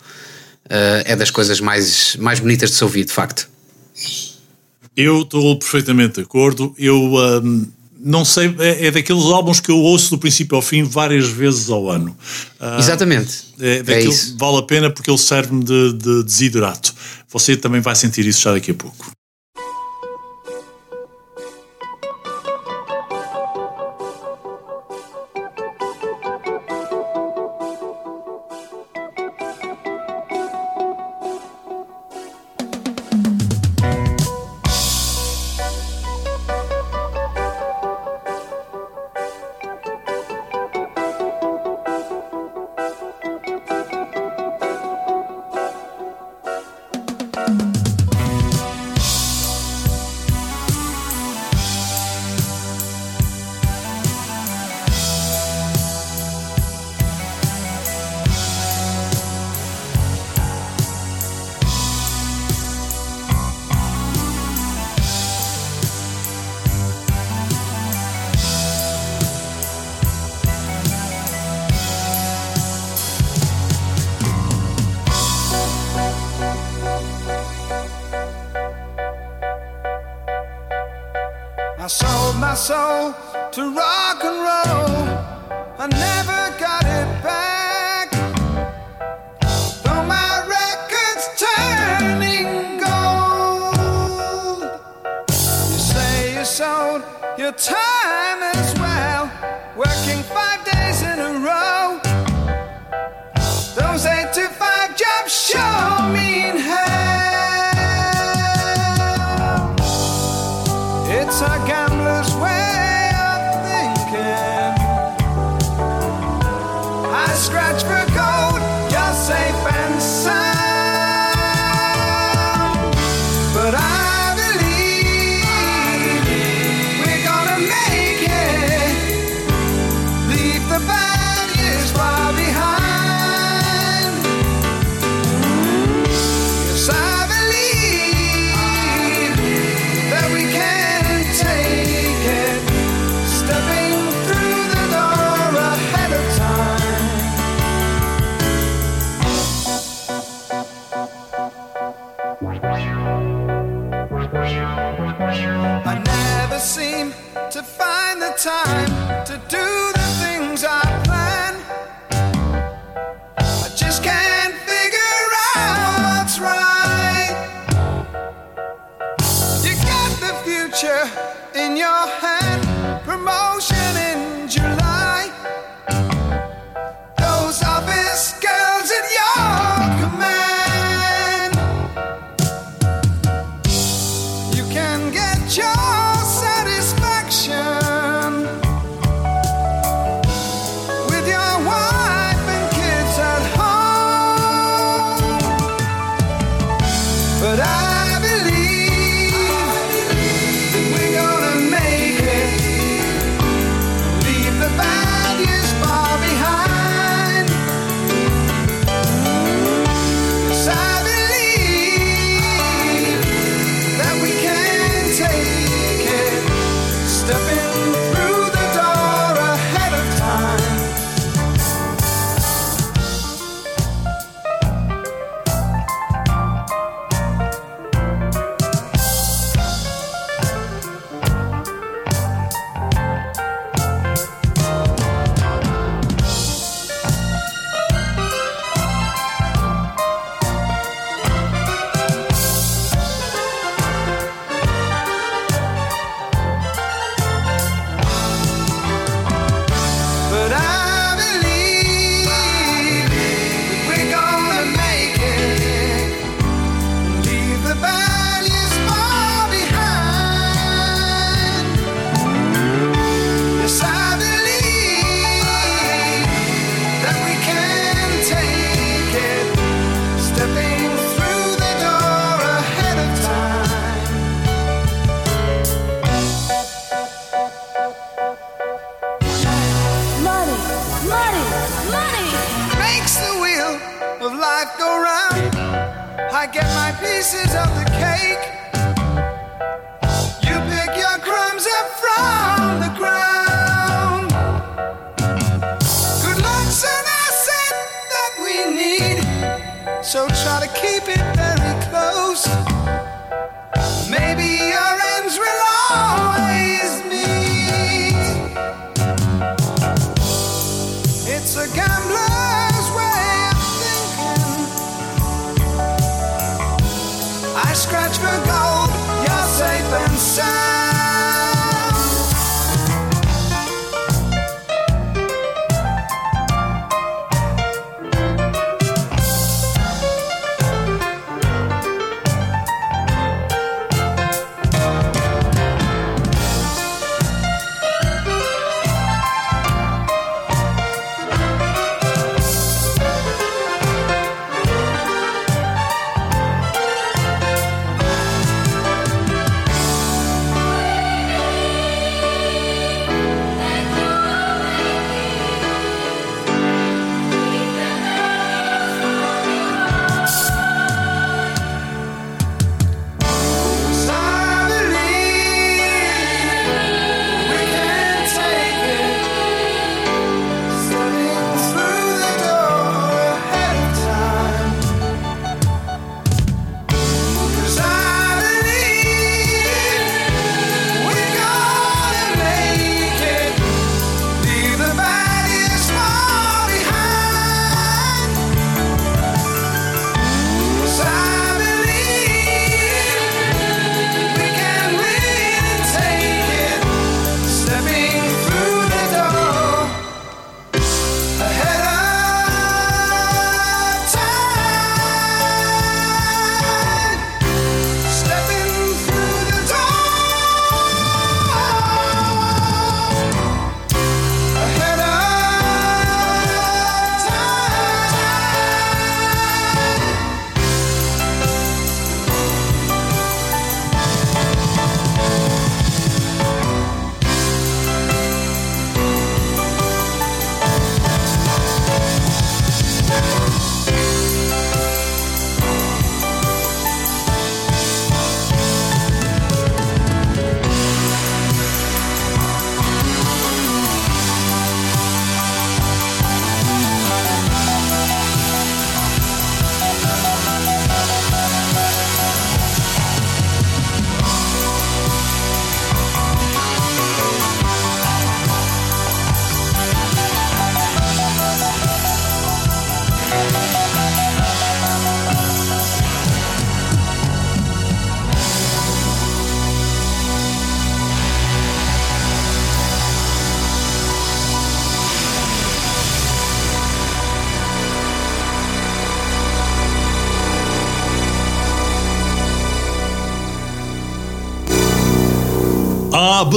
[0.68, 3.48] eh, é das coisas mais, mais bonitas de se ouvir, de facto.
[4.96, 6.74] Eu estou perfeitamente de acordo.
[6.78, 6.96] Eu
[7.42, 7.66] hum,
[7.98, 11.68] não sei, é, é daqueles álbuns que eu ouço do princípio ao fim várias vezes
[11.68, 12.16] ao ano.
[12.58, 13.44] Ah, Exatamente.
[13.60, 14.36] É, É daquele- isso.
[14.38, 16.94] vale a pena porque ele serve-me de, de desidrato.
[17.30, 19.10] Você também vai sentir isso já daqui a pouco.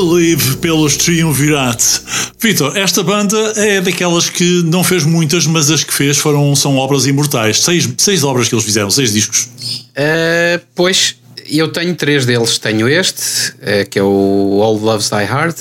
[0.09, 2.01] Believe pelos Triunvirate.
[2.39, 6.77] Vitor, esta banda é daquelas que não fez muitas, mas as que fez foram, são
[6.77, 7.61] obras imortais.
[7.63, 9.49] Seis, seis obras que eles fizeram, seis discos.
[9.91, 11.15] Uh, pois,
[11.47, 12.57] eu tenho três deles.
[12.57, 15.55] Tenho este, uh, que é o All Loves Die Hard.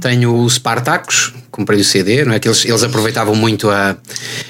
[0.00, 2.40] Tenho o Spartacus, comprei o CD, não é?
[2.40, 3.96] Que eles, eles aproveitavam muito a,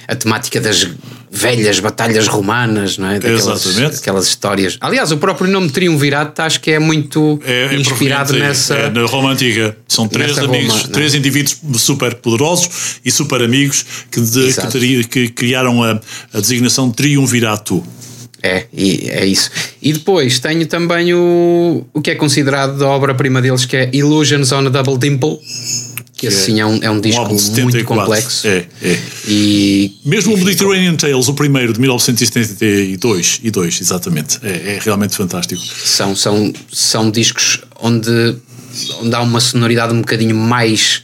[0.06, 0.88] a temática das
[1.30, 3.14] velhas batalhas romanas, não é?
[3.18, 3.96] Daquelas, Exatamente.
[3.98, 4.76] Aquelas histórias.
[4.80, 8.74] Aliás, o próprio nome Triunvirato acho que é muito É, é inspirado proveniente, nessa.
[8.74, 9.76] É, na Roma Antiga.
[9.86, 10.92] São três amigos, Roma, é?
[10.92, 12.68] três indivíduos super poderosos
[13.05, 16.00] e super amigos que, de- que, que criaram a,
[16.34, 17.82] a designação Triunvirato.
[18.40, 19.50] É, e é isso.
[19.82, 24.52] E depois tenho também o, o que é considerado a obra-prima deles, que é Illusions
[24.52, 25.38] on a Double Dimple,
[26.18, 27.84] que assim é um, é um disco de muito 74.
[27.86, 28.46] complexo.
[28.46, 28.98] É, é.
[29.26, 34.38] E Mesmo o Mediterranean Tales, o primeiro de 1972, e dois, exatamente.
[34.42, 35.62] É, é realmente fantástico.
[35.62, 38.36] são, são, são discos onde,
[39.00, 41.02] onde há uma sonoridade um bocadinho mais.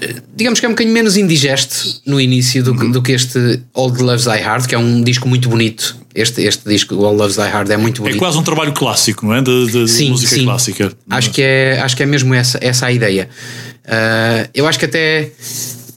[0.00, 2.90] eh, Digamos que é um bocadinho menos indigesto no início do, que- Uhum.
[2.90, 5.96] do que este Old Loves Die Hard, que é um disco muito bonito.
[6.14, 8.18] Este, este disco, Old Loves Die Hard, é muito É bonito.
[8.18, 9.40] quase um trabalho clássico, não é?
[9.42, 10.44] De, de- sim, música sim.
[10.44, 10.92] clássica.
[11.08, 13.28] Acho que é, acho que é mesmo essa, essa a ideia.
[13.86, 15.30] Ah, eu acho que até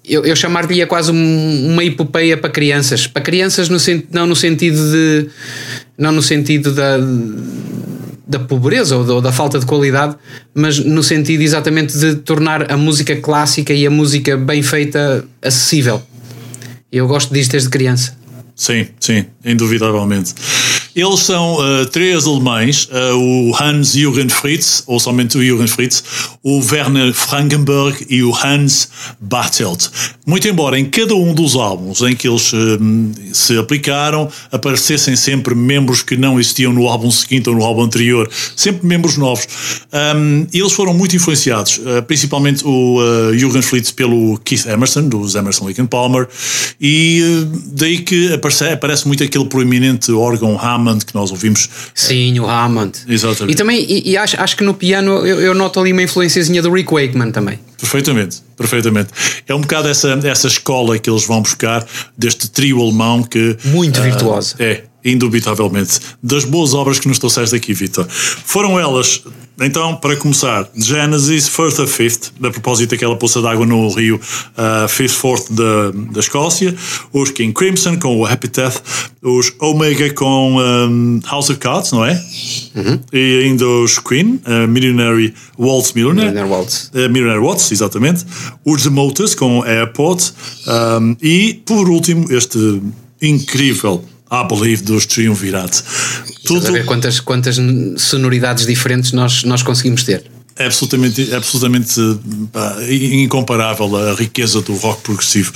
[0.08, 3.08] eu, eu chamar-lhe quase um- uma epopeia para crianças.
[3.08, 3.78] Para crianças no,
[4.12, 5.28] não no sentido de
[5.98, 6.98] não no sentido da
[8.28, 10.16] da pobreza ou da, ou da falta de qualidade,
[10.54, 16.02] mas no sentido exatamente de tornar a música clássica e a música bem feita acessível.
[16.92, 18.18] Eu gosto disto desde criança.
[18.56, 20.34] Sim, sim, indubitavelmente.
[20.96, 26.02] Eles são uh, três alemães, uh, o Hans-Jürgen Fritz, ou somente o Jürgen Fritz,
[26.42, 28.88] o Werner Frankenberg e o Hans
[29.20, 29.90] Bartelt.
[30.26, 35.54] Muito embora em cada um dos álbuns em que eles um, se aplicaram aparecessem sempre
[35.54, 39.46] membros que não existiam no álbum seguinte ou no álbum anterior, sempre membros novos.
[39.92, 43.02] Um, eles foram muito influenciados, principalmente o
[43.34, 46.28] Jürgen Fritz pelo Keith Emerson, dos Emerson Lake and Palmer,
[46.80, 47.22] e
[47.66, 51.70] daí que aparece, aparece muito aquele proeminente órgão Hammond que nós ouvimos.
[51.94, 53.00] Sim, o Hammond.
[53.08, 53.54] Exatamente.
[53.54, 56.62] E também, e, e acho, acho que no piano eu, eu noto ali uma influenciazinha
[56.62, 57.60] do Rick Wakeman também.
[57.78, 59.10] Perfeitamente, perfeitamente.
[59.48, 61.86] É um bocado essa, essa escola que eles vão buscar
[62.18, 63.58] deste trio alemão que.
[63.66, 64.56] Muito ah, virtuosa.
[64.60, 66.00] É, indubitavelmente.
[66.22, 68.08] Das boas obras que nos trouxeste aqui, Vitor.
[68.10, 69.22] Foram elas,
[69.62, 74.88] então, para começar, Genesis, First of Fifth, a propósito daquela poça d'água no rio uh,
[74.90, 76.76] Fifth Fourth da, da Escócia,
[77.14, 78.78] os King Crimson com o Epitaph,
[79.22, 82.14] os Omega com um, House of Cards, não é?
[82.76, 83.00] Uhum.
[83.14, 86.32] E ainda os Queen, uh, Millionary Waltz Millionaire.
[86.32, 86.92] Millionaire Waltz.
[86.94, 88.26] Uh, Millionaire Watts, exatamente.
[88.66, 90.34] Os The Motors com Airport.
[90.68, 92.82] um, e, por último, este
[93.22, 95.84] incrível I Believe dos Triunvirate.
[96.44, 97.58] Estás a ver quantas, quantas
[97.98, 100.24] sonoridades diferentes nós, nós conseguimos ter.
[100.58, 102.00] é absolutamente, absolutamente
[102.52, 105.52] pá, incomparável a riqueza do rock progressivo.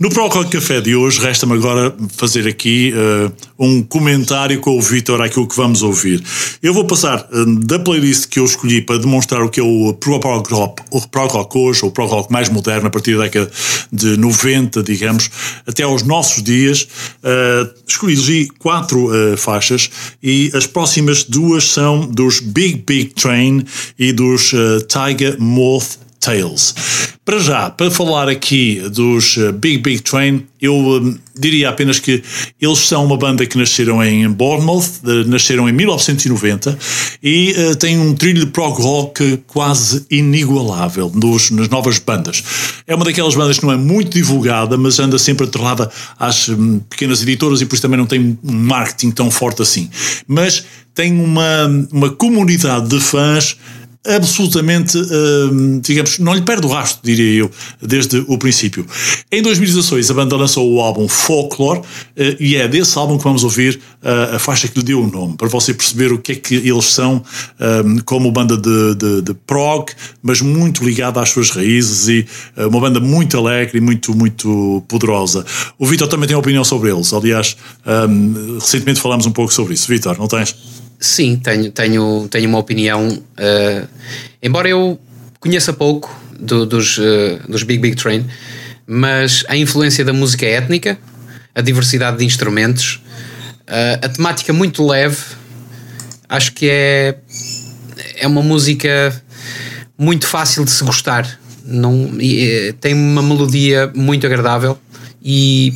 [0.00, 4.82] No Pro Rock Café de hoje, resta-me agora fazer aqui eh, um comentário com o
[4.82, 6.20] Vitor àquilo que vamos ouvir.
[6.60, 9.94] Eu vou passar eh, da playlist que eu escolhi para demonstrar o que é o
[9.94, 13.48] Pro Rock, hoje, o Pro Rock mais moderno, a partir da década
[13.92, 15.30] de 90, digamos,
[15.64, 16.88] até aos nossos dias.
[17.22, 19.90] Eh, escolhi quatro faixas
[20.20, 23.64] e as próximas duas são dos Big Big Train
[23.96, 24.52] e dos
[24.88, 26.74] Tiger Moth Tales.
[27.24, 32.22] Para já, para falar aqui dos eh, Big Big Train, eu eh, diria apenas que
[32.60, 36.78] eles são uma banda que nasceram em Bournemouth, nasceram em 1990
[37.22, 42.44] e eh, têm um trilho de prog rock quase inigualável nos, nas novas bandas.
[42.86, 46.78] É uma daquelas bandas que não é muito divulgada, mas anda sempre atrelada às hum,
[46.90, 49.88] pequenas editoras e por isso também não tem um marketing tão forte assim.
[50.28, 50.62] Mas
[50.94, 53.56] tem uma, uma comunidade de fãs
[54.06, 57.50] absolutamente, hum, digamos, não lhe perde o rastro, diria eu,
[57.80, 58.86] desde o princípio.
[59.32, 61.80] Em 2016, a banda lançou o álbum Folklore
[62.16, 65.06] eh, e é desse álbum que vamos ouvir eh, a faixa que lhe deu o
[65.06, 67.22] nome, para você perceber o que é que eles são
[67.84, 69.90] hum, como banda de, de, de prog,
[70.22, 72.26] mas muito ligada às suas raízes e
[72.56, 75.46] eh, uma banda muito alegre e muito, muito poderosa.
[75.78, 77.56] O Vitor também tem opinião sobre eles, aliás,
[78.08, 79.88] hum, recentemente falámos um pouco sobre isso.
[79.88, 80.83] Vitor, não tens?
[80.98, 83.22] Sim, tenho, tenho, tenho uma opinião.
[83.36, 83.84] eh,
[84.42, 84.98] embora eu
[85.40, 88.24] conheça pouco do- dos, eh, dos Big Big Train,
[88.86, 90.98] mas a influência da música étnica,
[91.54, 93.02] a diversidade de instrumentos,
[93.66, 95.18] eh, a temática muito leve,
[96.28, 97.16] acho que é,
[98.16, 99.22] é uma música
[99.98, 101.38] muito fácil de se gostar.
[101.66, 104.78] Não, e, tem uma melodia muito agradável
[105.22, 105.72] e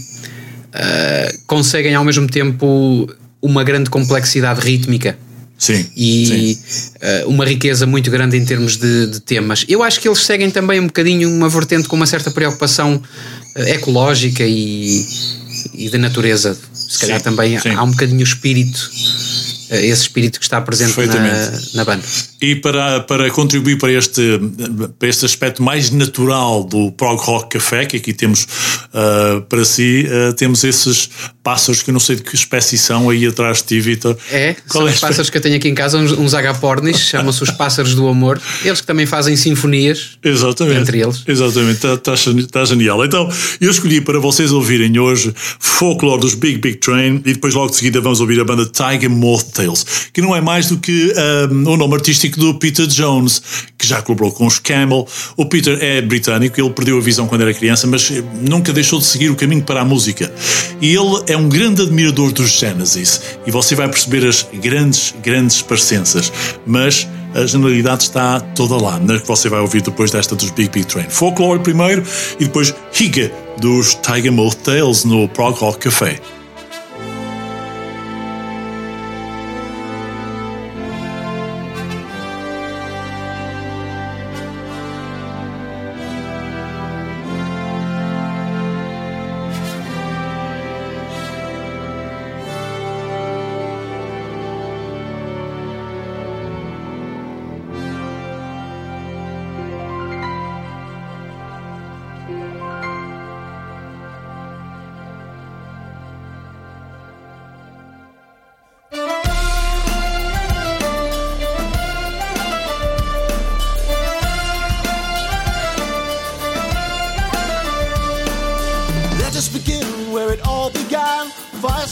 [1.47, 3.09] conseguem ao mesmo tempo
[3.41, 5.19] uma grande complexidade rítmica.
[5.59, 6.57] Sim, e
[7.01, 9.65] eh, uma riqueza muito grande em termos de, de temas.
[9.69, 13.03] Eu acho que eles seguem também um bocadinho uma vertente com uma certa preocupação
[13.57, 15.05] eh, ecológica e,
[15.75, 16.57] e de natureza.
[16.73, 17.71] Se calhar Sim, também sim.
[17.71, 18.89] há um bocadinho o espírito,
[19.71, 22.03] esse espírito que está presente na, na banda.
[22.41, 24.41] E para, para contribuir para este,
[24.99, 28.47] para este aspecto mais natural do Prog Rock Café, que aqui temos
[28.95, 31.11] ah, para si, ah, temos esses
[31.43, 34.17] pássaros que eu não sei de que espécie são aí atrás de ti, Vitor.
[34.31, 37.01] É, Qual são é os pássaros que eu tenho aqui em casa, uns, uns agapornis,
[37.01, 38.41] chamam-se os pássaros do amor.
[38.65, 40.19] Eles que também fazem sinfonias.
[40.23, 40.81] Exatamente.
[40.81, 41.25] Entre eles.
[41.27, 42.15] Exatamente, está
[42.53, 43.05] tá, genial.
[43.05, 43.29] Então,
[43.61, 47.77] eu escolhi para vocês ouvirem hoje Folklore dos Big Big Train e depois logo de
[47.77, 51.13] seguida vamos ouvir a banda Tiger Moth Tales, que não é mais do que
[51.51, 53.43] um, o nome artístico do Peter Jones,
[53.77, 55.07] que já colaborou com os Camel.
[55.37, 58.11] O Peter é britânico, ele perdeu a visão quando era criança, mas
[58.41, 60.33] nunca deixou de seguir o caminho para a música.
[60.81, 65.61] E ele é um grande admirador dos Genesis, e você vai perceber as grandes, grandes
[65.61, 66.33] parecenças,
[66.65, 70.71] mas a generalidade está toda lá, na que você vai ouvir depois desta dos Big
[70.71, 71.09] Big Train.
[71.11, 72.03] Folklore primeiro
[72.39, 73.31] e depois Higa
[73.61, 76.21] dos Tiger Moth Tales no Prog Rock Café.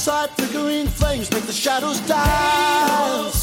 [0.06, 3.35] Flickering flames make the shadows die.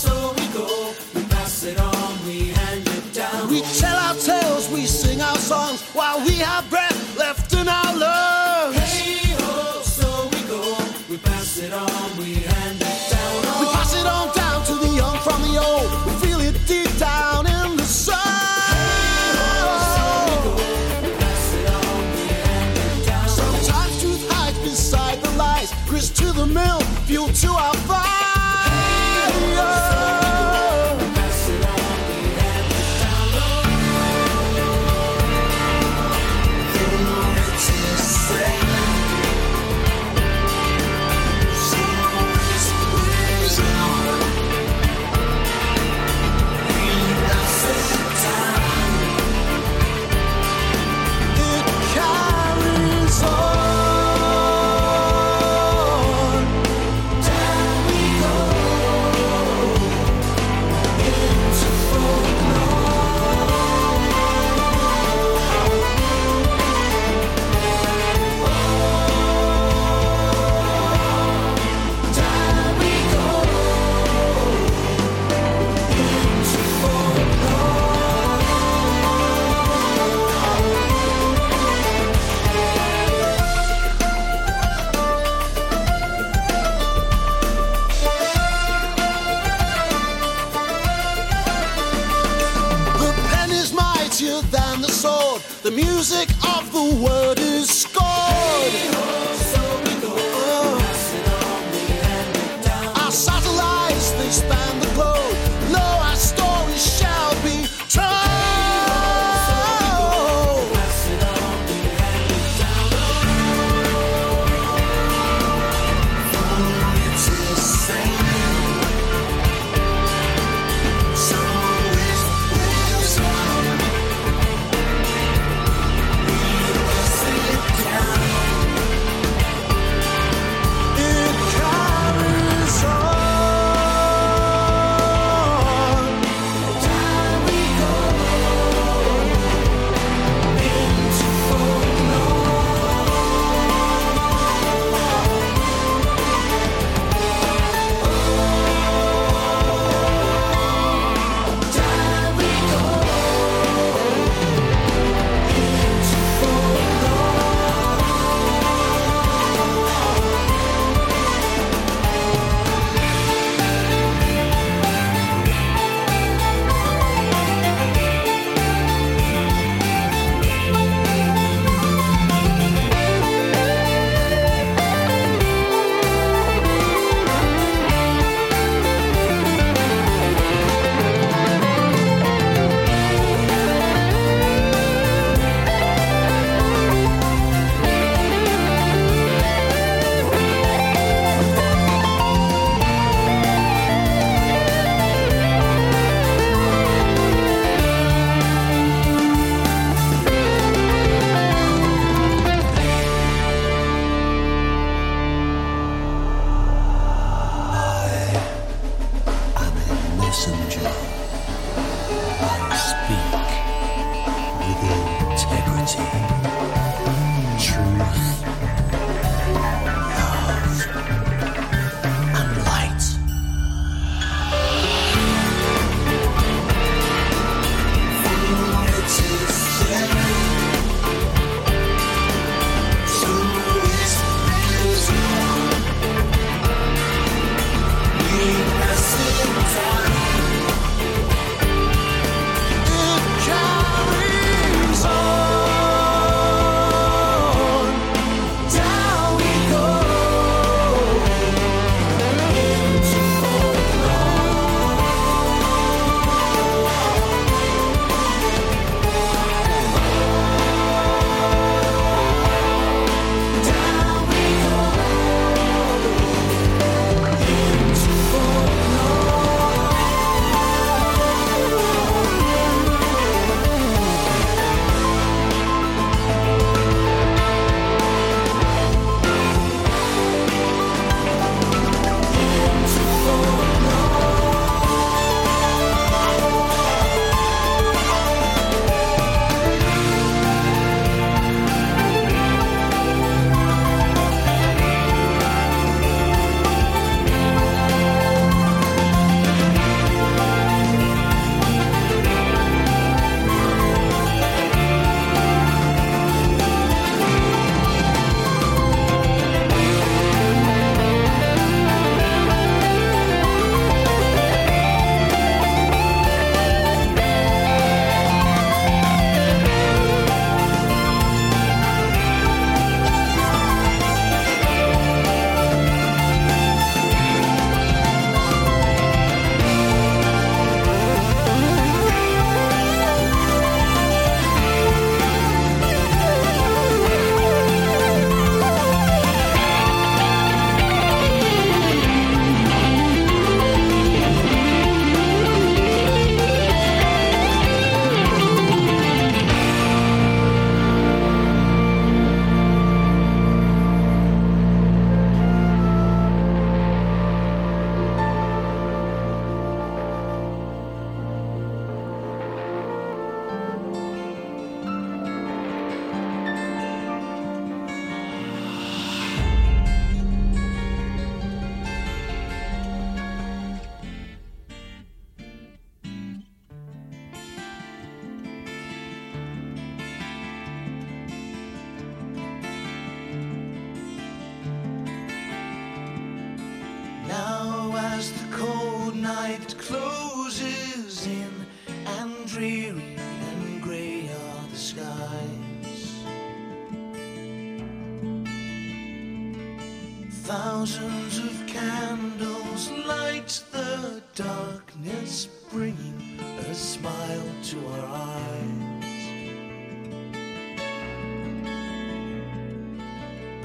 [400.44, 406.38] Thousands of candles light the darkness, bringing
[406.70, 409.16] a smile to our eyes.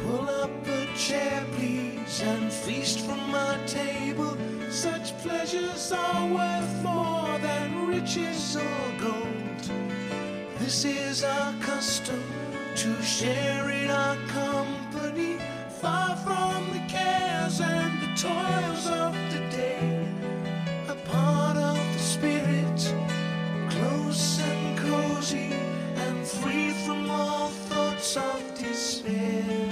[0.03, 4.37] Pull up a chair, please, and feast from our table.
[4.71, 9.63] Such pleasures are worth more than riches or gold.
[10.61, 12.23] This is our custom
[12.77, 15.39] to share in our company,
[15.81, 20.09] far from the cares and the toils of the day.
[20.89, 22.95] A part of the spirit,
[23.71, 25.53] close and cozy,
[25.95, 29.68] and free from all thoughts of despair.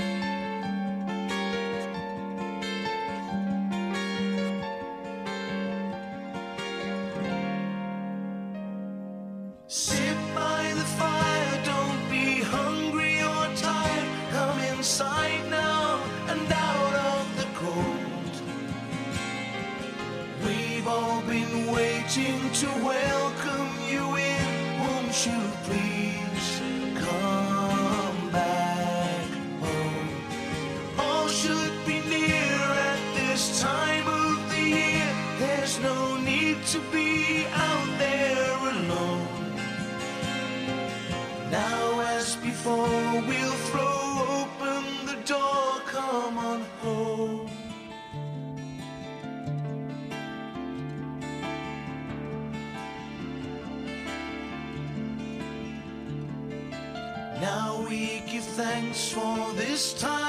[58.96, 60.25] For this time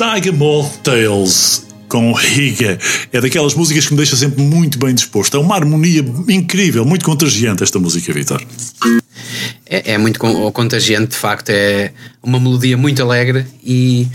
[0.00, 2.78] Tiger Moth Tales com Riga.
[3.12, 5.36] É daquelas músicas que me deixa sempre muito bem disposto.
[5.36, 8.42] É uma harmonia incrível, muito contagiante esta música, Vitor.
[9.66, 14.08] É, é muito con- contagiante, de facto, é uma melodia muito alegre e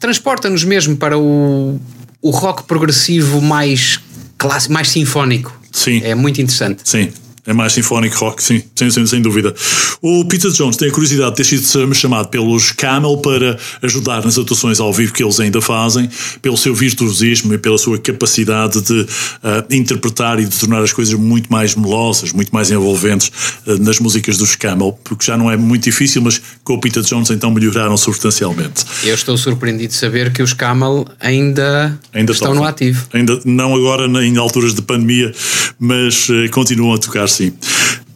[0.00, 1.78] transporta-nos mesmo para o,
[2.22, 4.00] o rock progressivo mais
[4.38, 5.60] clássico, mais sinfónico.
[5.70, 6.00] Sim.
[6.04, 6.80] É muito interessante.
[6.84, 7.12] Sim.
[7.48, 9.54] É mais symphonic rock, sim, sem, sem, sem dúvida.
[10.02, 14.36] O Peter Jones tem a curiosidade de ter sido chamado pelos Camel para ajudar nas
[14.36, 16.10] atuações ao vivo que eles ainda fazem,
[16.42, 19.06] pelo seu virtuosismo e pela sua capacidade de
[19.42, 23.32] ah, interpretar e de tornar as coisas muito mais melosas, muito mais envolventes
[23.66, 27.02] ah, nas músicas dos Camel, porque já não é muito difícil, mas com o Peter
[27.02, 28.84] Jones então melhoraram substancialmente.
[29.02, 32.62] Eu estou surpreendido de saber que os Camel ainda, Ainda estão tocam.
[32.62, 33.06] no ativo.
[33.14, 35.32] Ainda não agora em alturas de pandemia,
[35.78, 37.56] mas eh, continuam a tocar sim.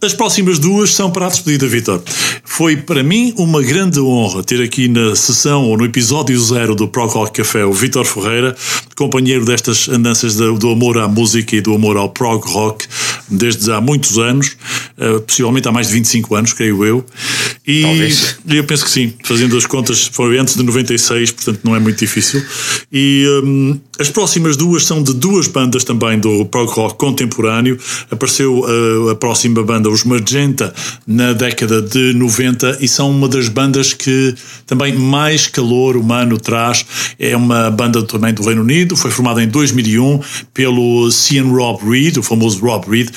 [0.02, 2.02] As próximas duas são para a despedida, Vitor.
[2.42, 6.88] Foi para mim uma grande honra ter aqui na sessão ou no episódio zero do
[6.88, 8.56] Pro Rock Café o Vitor Ferreira,
[8.96, 12.84] companheiro destas andanças do, do amor à música e do amor ao prog rock
[13.28, 14.56] desde há muitos anos,
[14.98, 17.04] eh, possivelmente há mais de 25 anos, creio eu.
[17.66, 18.36] E Talvez.
[18.48, 21.98] eu penso que sim, fazendo as contas, foi antes de 96, portanto não é muito
[21.98, 22.42] difícil.
[22.92, 27.78] E hum, as próximas duas são de duas bandas também do prog rock contemporâneo.
[28.10, 30.72] Apareceu uh, a próxima banda, os Magenta,
[31.06, 34.34] na década de 90 e são uma das bandas que
[34.66, 36.84] também mais calor humano traz.
[37.18, 40.20] É uma banda também do Reino Unido, foi formada em 2001
[40.54, 43.10] pelo Cian Rob Reed, o famoso Rob Reed,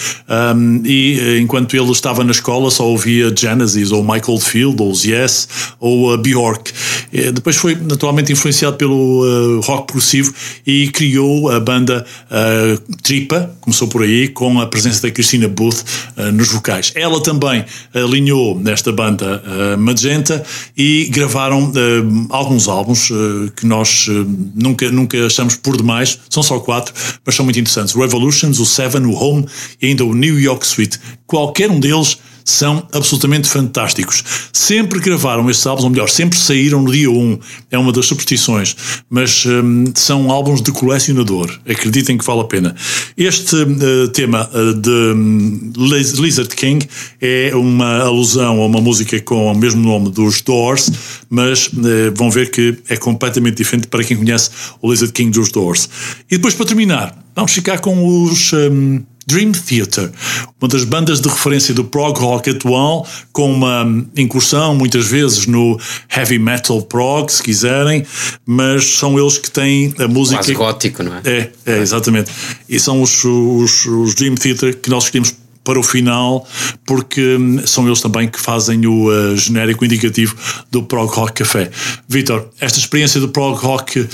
[0.56, 4.94] um, e eh, enquanto ele estava na escola só ouvia Genesis ou Michael Field ou
[4.94, 5.48] Yes
[5.80, 6.72] ou a Bjork.
[7.14, 10.34] Eh, Depois foi naturalmente influenciado pelo eh, rock progressivo
[10.66, 15.84] e criou a banda eh, Tripa, começou por aí, com a presença da Christina Booth
[16.18, 16.65] eh, nos vocais.
[16.96, 17.64] Ela também
[17.94, 20.44] alinhou nesta banda eh, Magenta
[20.76, 24.08] e gravaram eh, alguns álbuns eh, que nós
[24.56, 26.94] nunca, nunca achamos por demais, são só quatro,
[27.26, 27.96] mas são muito interessantes.
[27.96, 29.46] O Revolutions, o Seven, o Home
[29.82, 31.00] e ainda o New York Suite.
[31.28, 34.24] Qualquer um deles são absolutamente fantásticos.
[34.54, 37.40] Sempre gravaram estes álbuns, ou melhor, sempre saíram no dia 1.
[37.72, 38.76] É uma das superstições.
[39.10, 41.50] Mas hum, são álbuns de colecionador.
[41.68, 42.76] Acreditem que vale a pena.
[43.18, 46.88] Este eh, tema eh, de Liz- Lizard King
[47.20, 50.92] é uma alusão a uma música com o mesmo nome dos Doors,
[51.30, 54.52] mas eh, vão ver que é completamente diferente para quem conhece
[54.82, 55.90] o Lizard King dos Doors.
[56.30, 58.54] E depois, para terminar, vamos ficar com os.
[58.54, 60.12] hum, Dream Theater,
[60.62, 63.86] uma das bandas de referência do prog rock atual, com uma
[64.16, 65.80] incursão muitas vezes no
[66.16, 68.06] heavy metal prog, se quiserem,
[68.46, 70.38] mas são eles que têm a música.
[70.38, 71.22] Quase gótico, não é?
[71.26, 72.32] É, é, exatamente.
[72.70, 75.34] E são os, os, os Dream Theater que nós escolhemos
[75.66, 76.48] para o final,
[76.86, 80.38] porque hum, são eles também que fazem o uh, genérico indicativo
[80.72, 81.70] do Prog Rock Café.
[82.08, 84.08] Vitor, esta experiência do Prog Rock uh,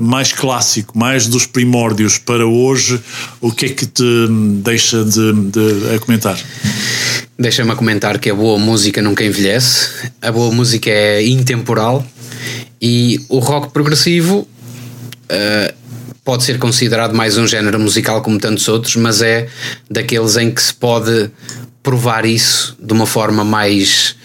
[0.00, 2.98] mais clássico, mais dos primórdios para hoje,
[3.40, 6.36] o que é que te hum, deixa de, de a comentar?
[7.38, 12.04] Deixa-me a comentar que a boa música nunca envelhece, a boa música é intemporal
[12.80, 14.48] e o rock progressivo
[15.28, 15.74] eh,
[16.26, 19.46] pode ser considerado mais um género musical como tantos outros, mas é
[19.88, 21.30] daqueles em que se pode
[21.84, 24.16] provar isso de uma forma mais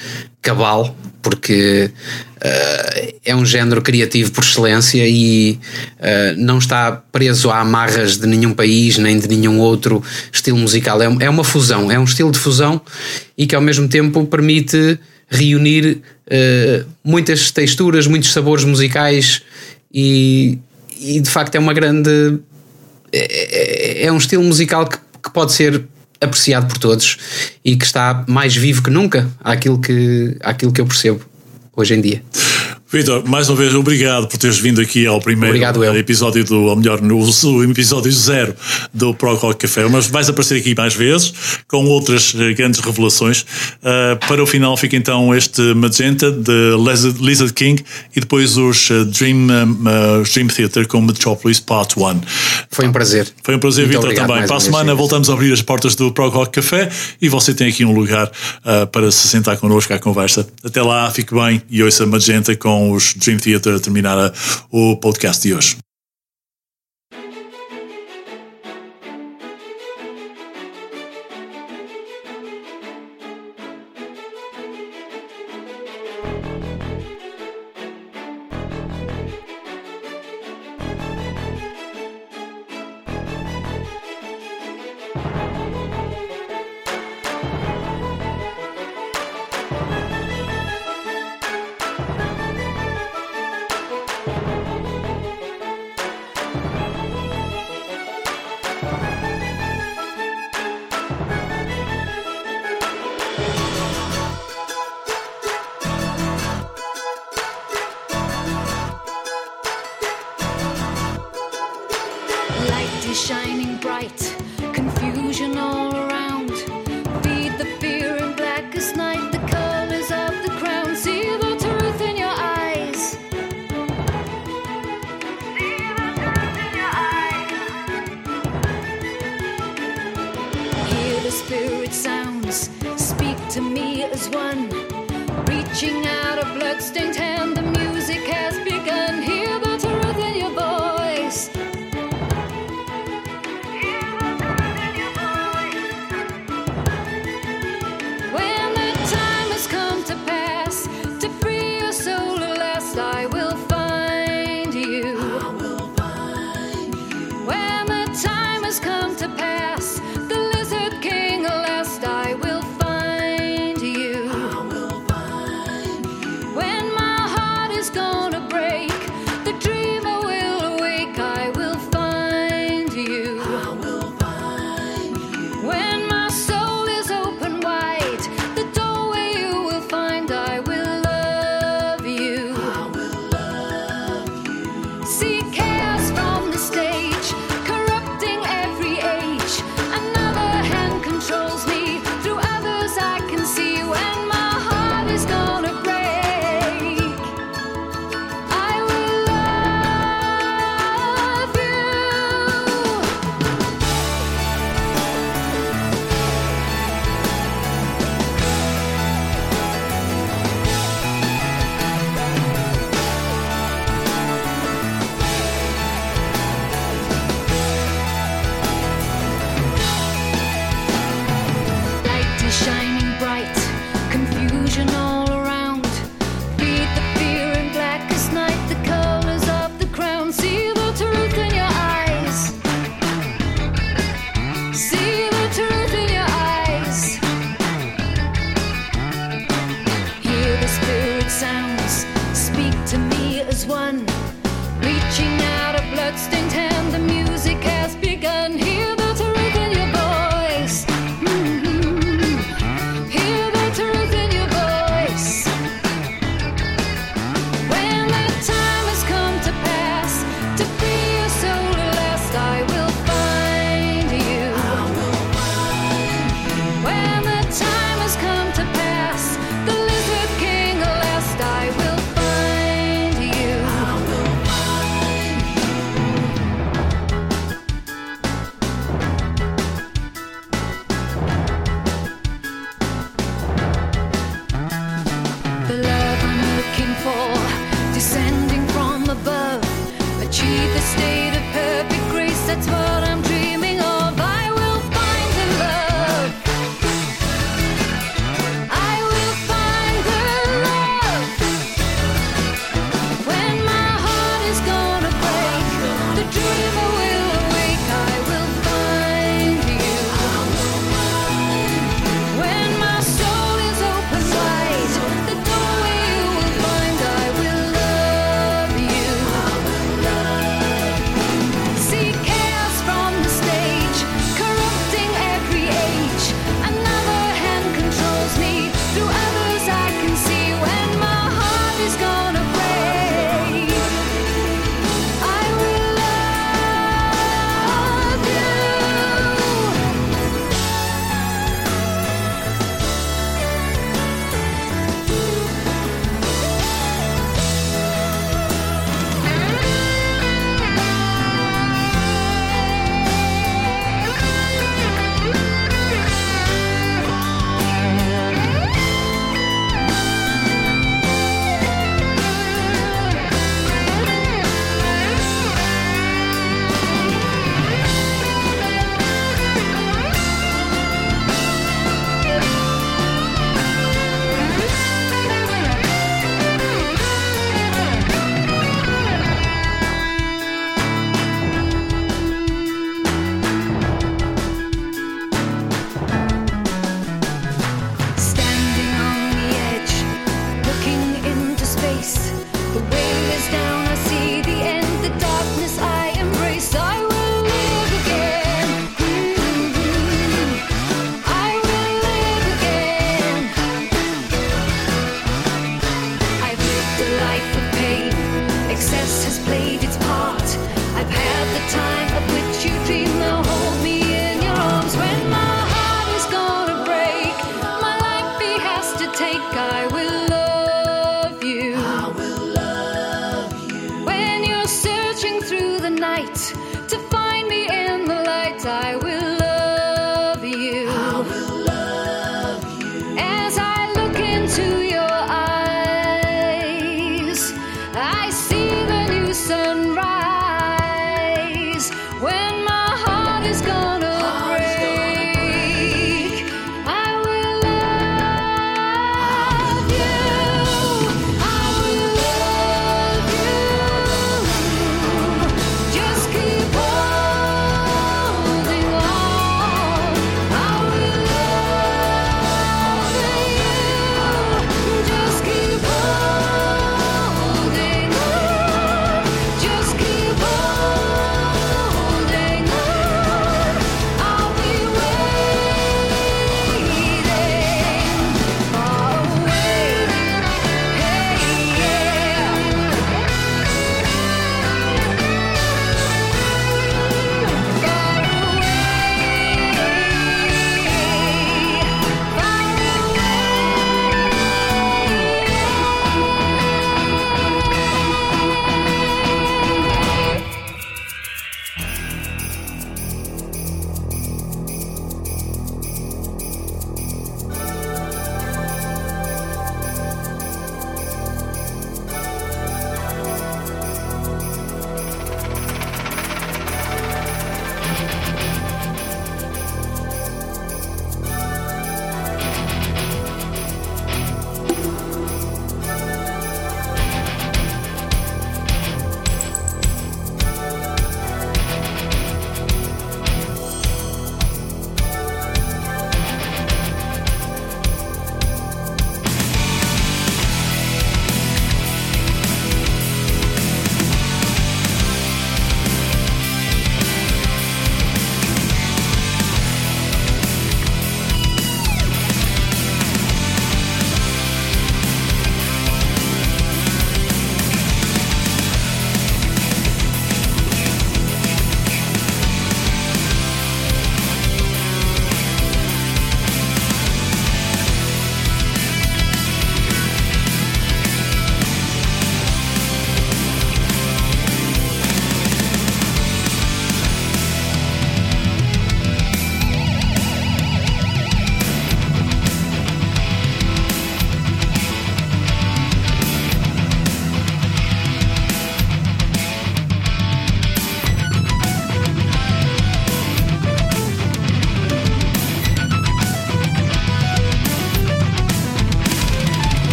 [0.42, 1.92] cabal, porque
[2.42, 5.60] eh, é um género criativo por excelência e
[6.00, 10.04] eh, não está preso a amarras de nenhum país nem de nenhum outro
[10.34, 11.00] estilo musical.
[11.04, 12.82] É, é uma fusão, é um estilo de fusão
[13.38, 14.98] e que ao mesmo tempo permite
[15.30, 19.44] reunir eh, muitas texturas, muitos sabores musicais
[19.94, 20.58] e,
[21.02, 22.40] e de facto é uma grande.
[23.12, 25.84] É, é- é um estilo musical que, que pode ser
[26.22, 27.18] apreciado por todos
[27.66, 31.20] e que está mais vivo que nunca àquilo que, àquilo que eu percebo
[31.76, 32.24] hoje em dia.
[32.92, 36.76] Vitor, mais uma vez, obrigado por teres vindo aqui ao primeiro Obrigado, episódio do, ou
[36.76, 37.24] melhor, no,
[37.64, 38.54] episódio zero
[38.94, 39.88] do Pro Rock Café.
[39.88, 41.34] Mas vais aparecer aqui mais vezes
[41.70, 43.46] com outras eh, grandes revelações.
[43.82, 46.76] Ah, para o final fica então este Magenta de
[47.22, 47.82] Lizard, King
[48.14, 52.22] e depois os eh, Dream, ah, Dream Theater com Metropolis Part 1.
[52.70, 53.26] Foi um prazer.
[53.42, 54.46] Foi um prazer, Vitor, também.
[54.46, 56.90] Para a semana voltamos a abrir as portas do Pro Rock Café
[57.22, 58.30] e você tem aqui um lugar
[58.66, 60.46] ah, para se sentar connosco à conversa.
[60.62, 64.34] Até lá, fique bem e ouça Magenta com os Dream Theater terminar
[64.72, 65.78] o podcast de hoje.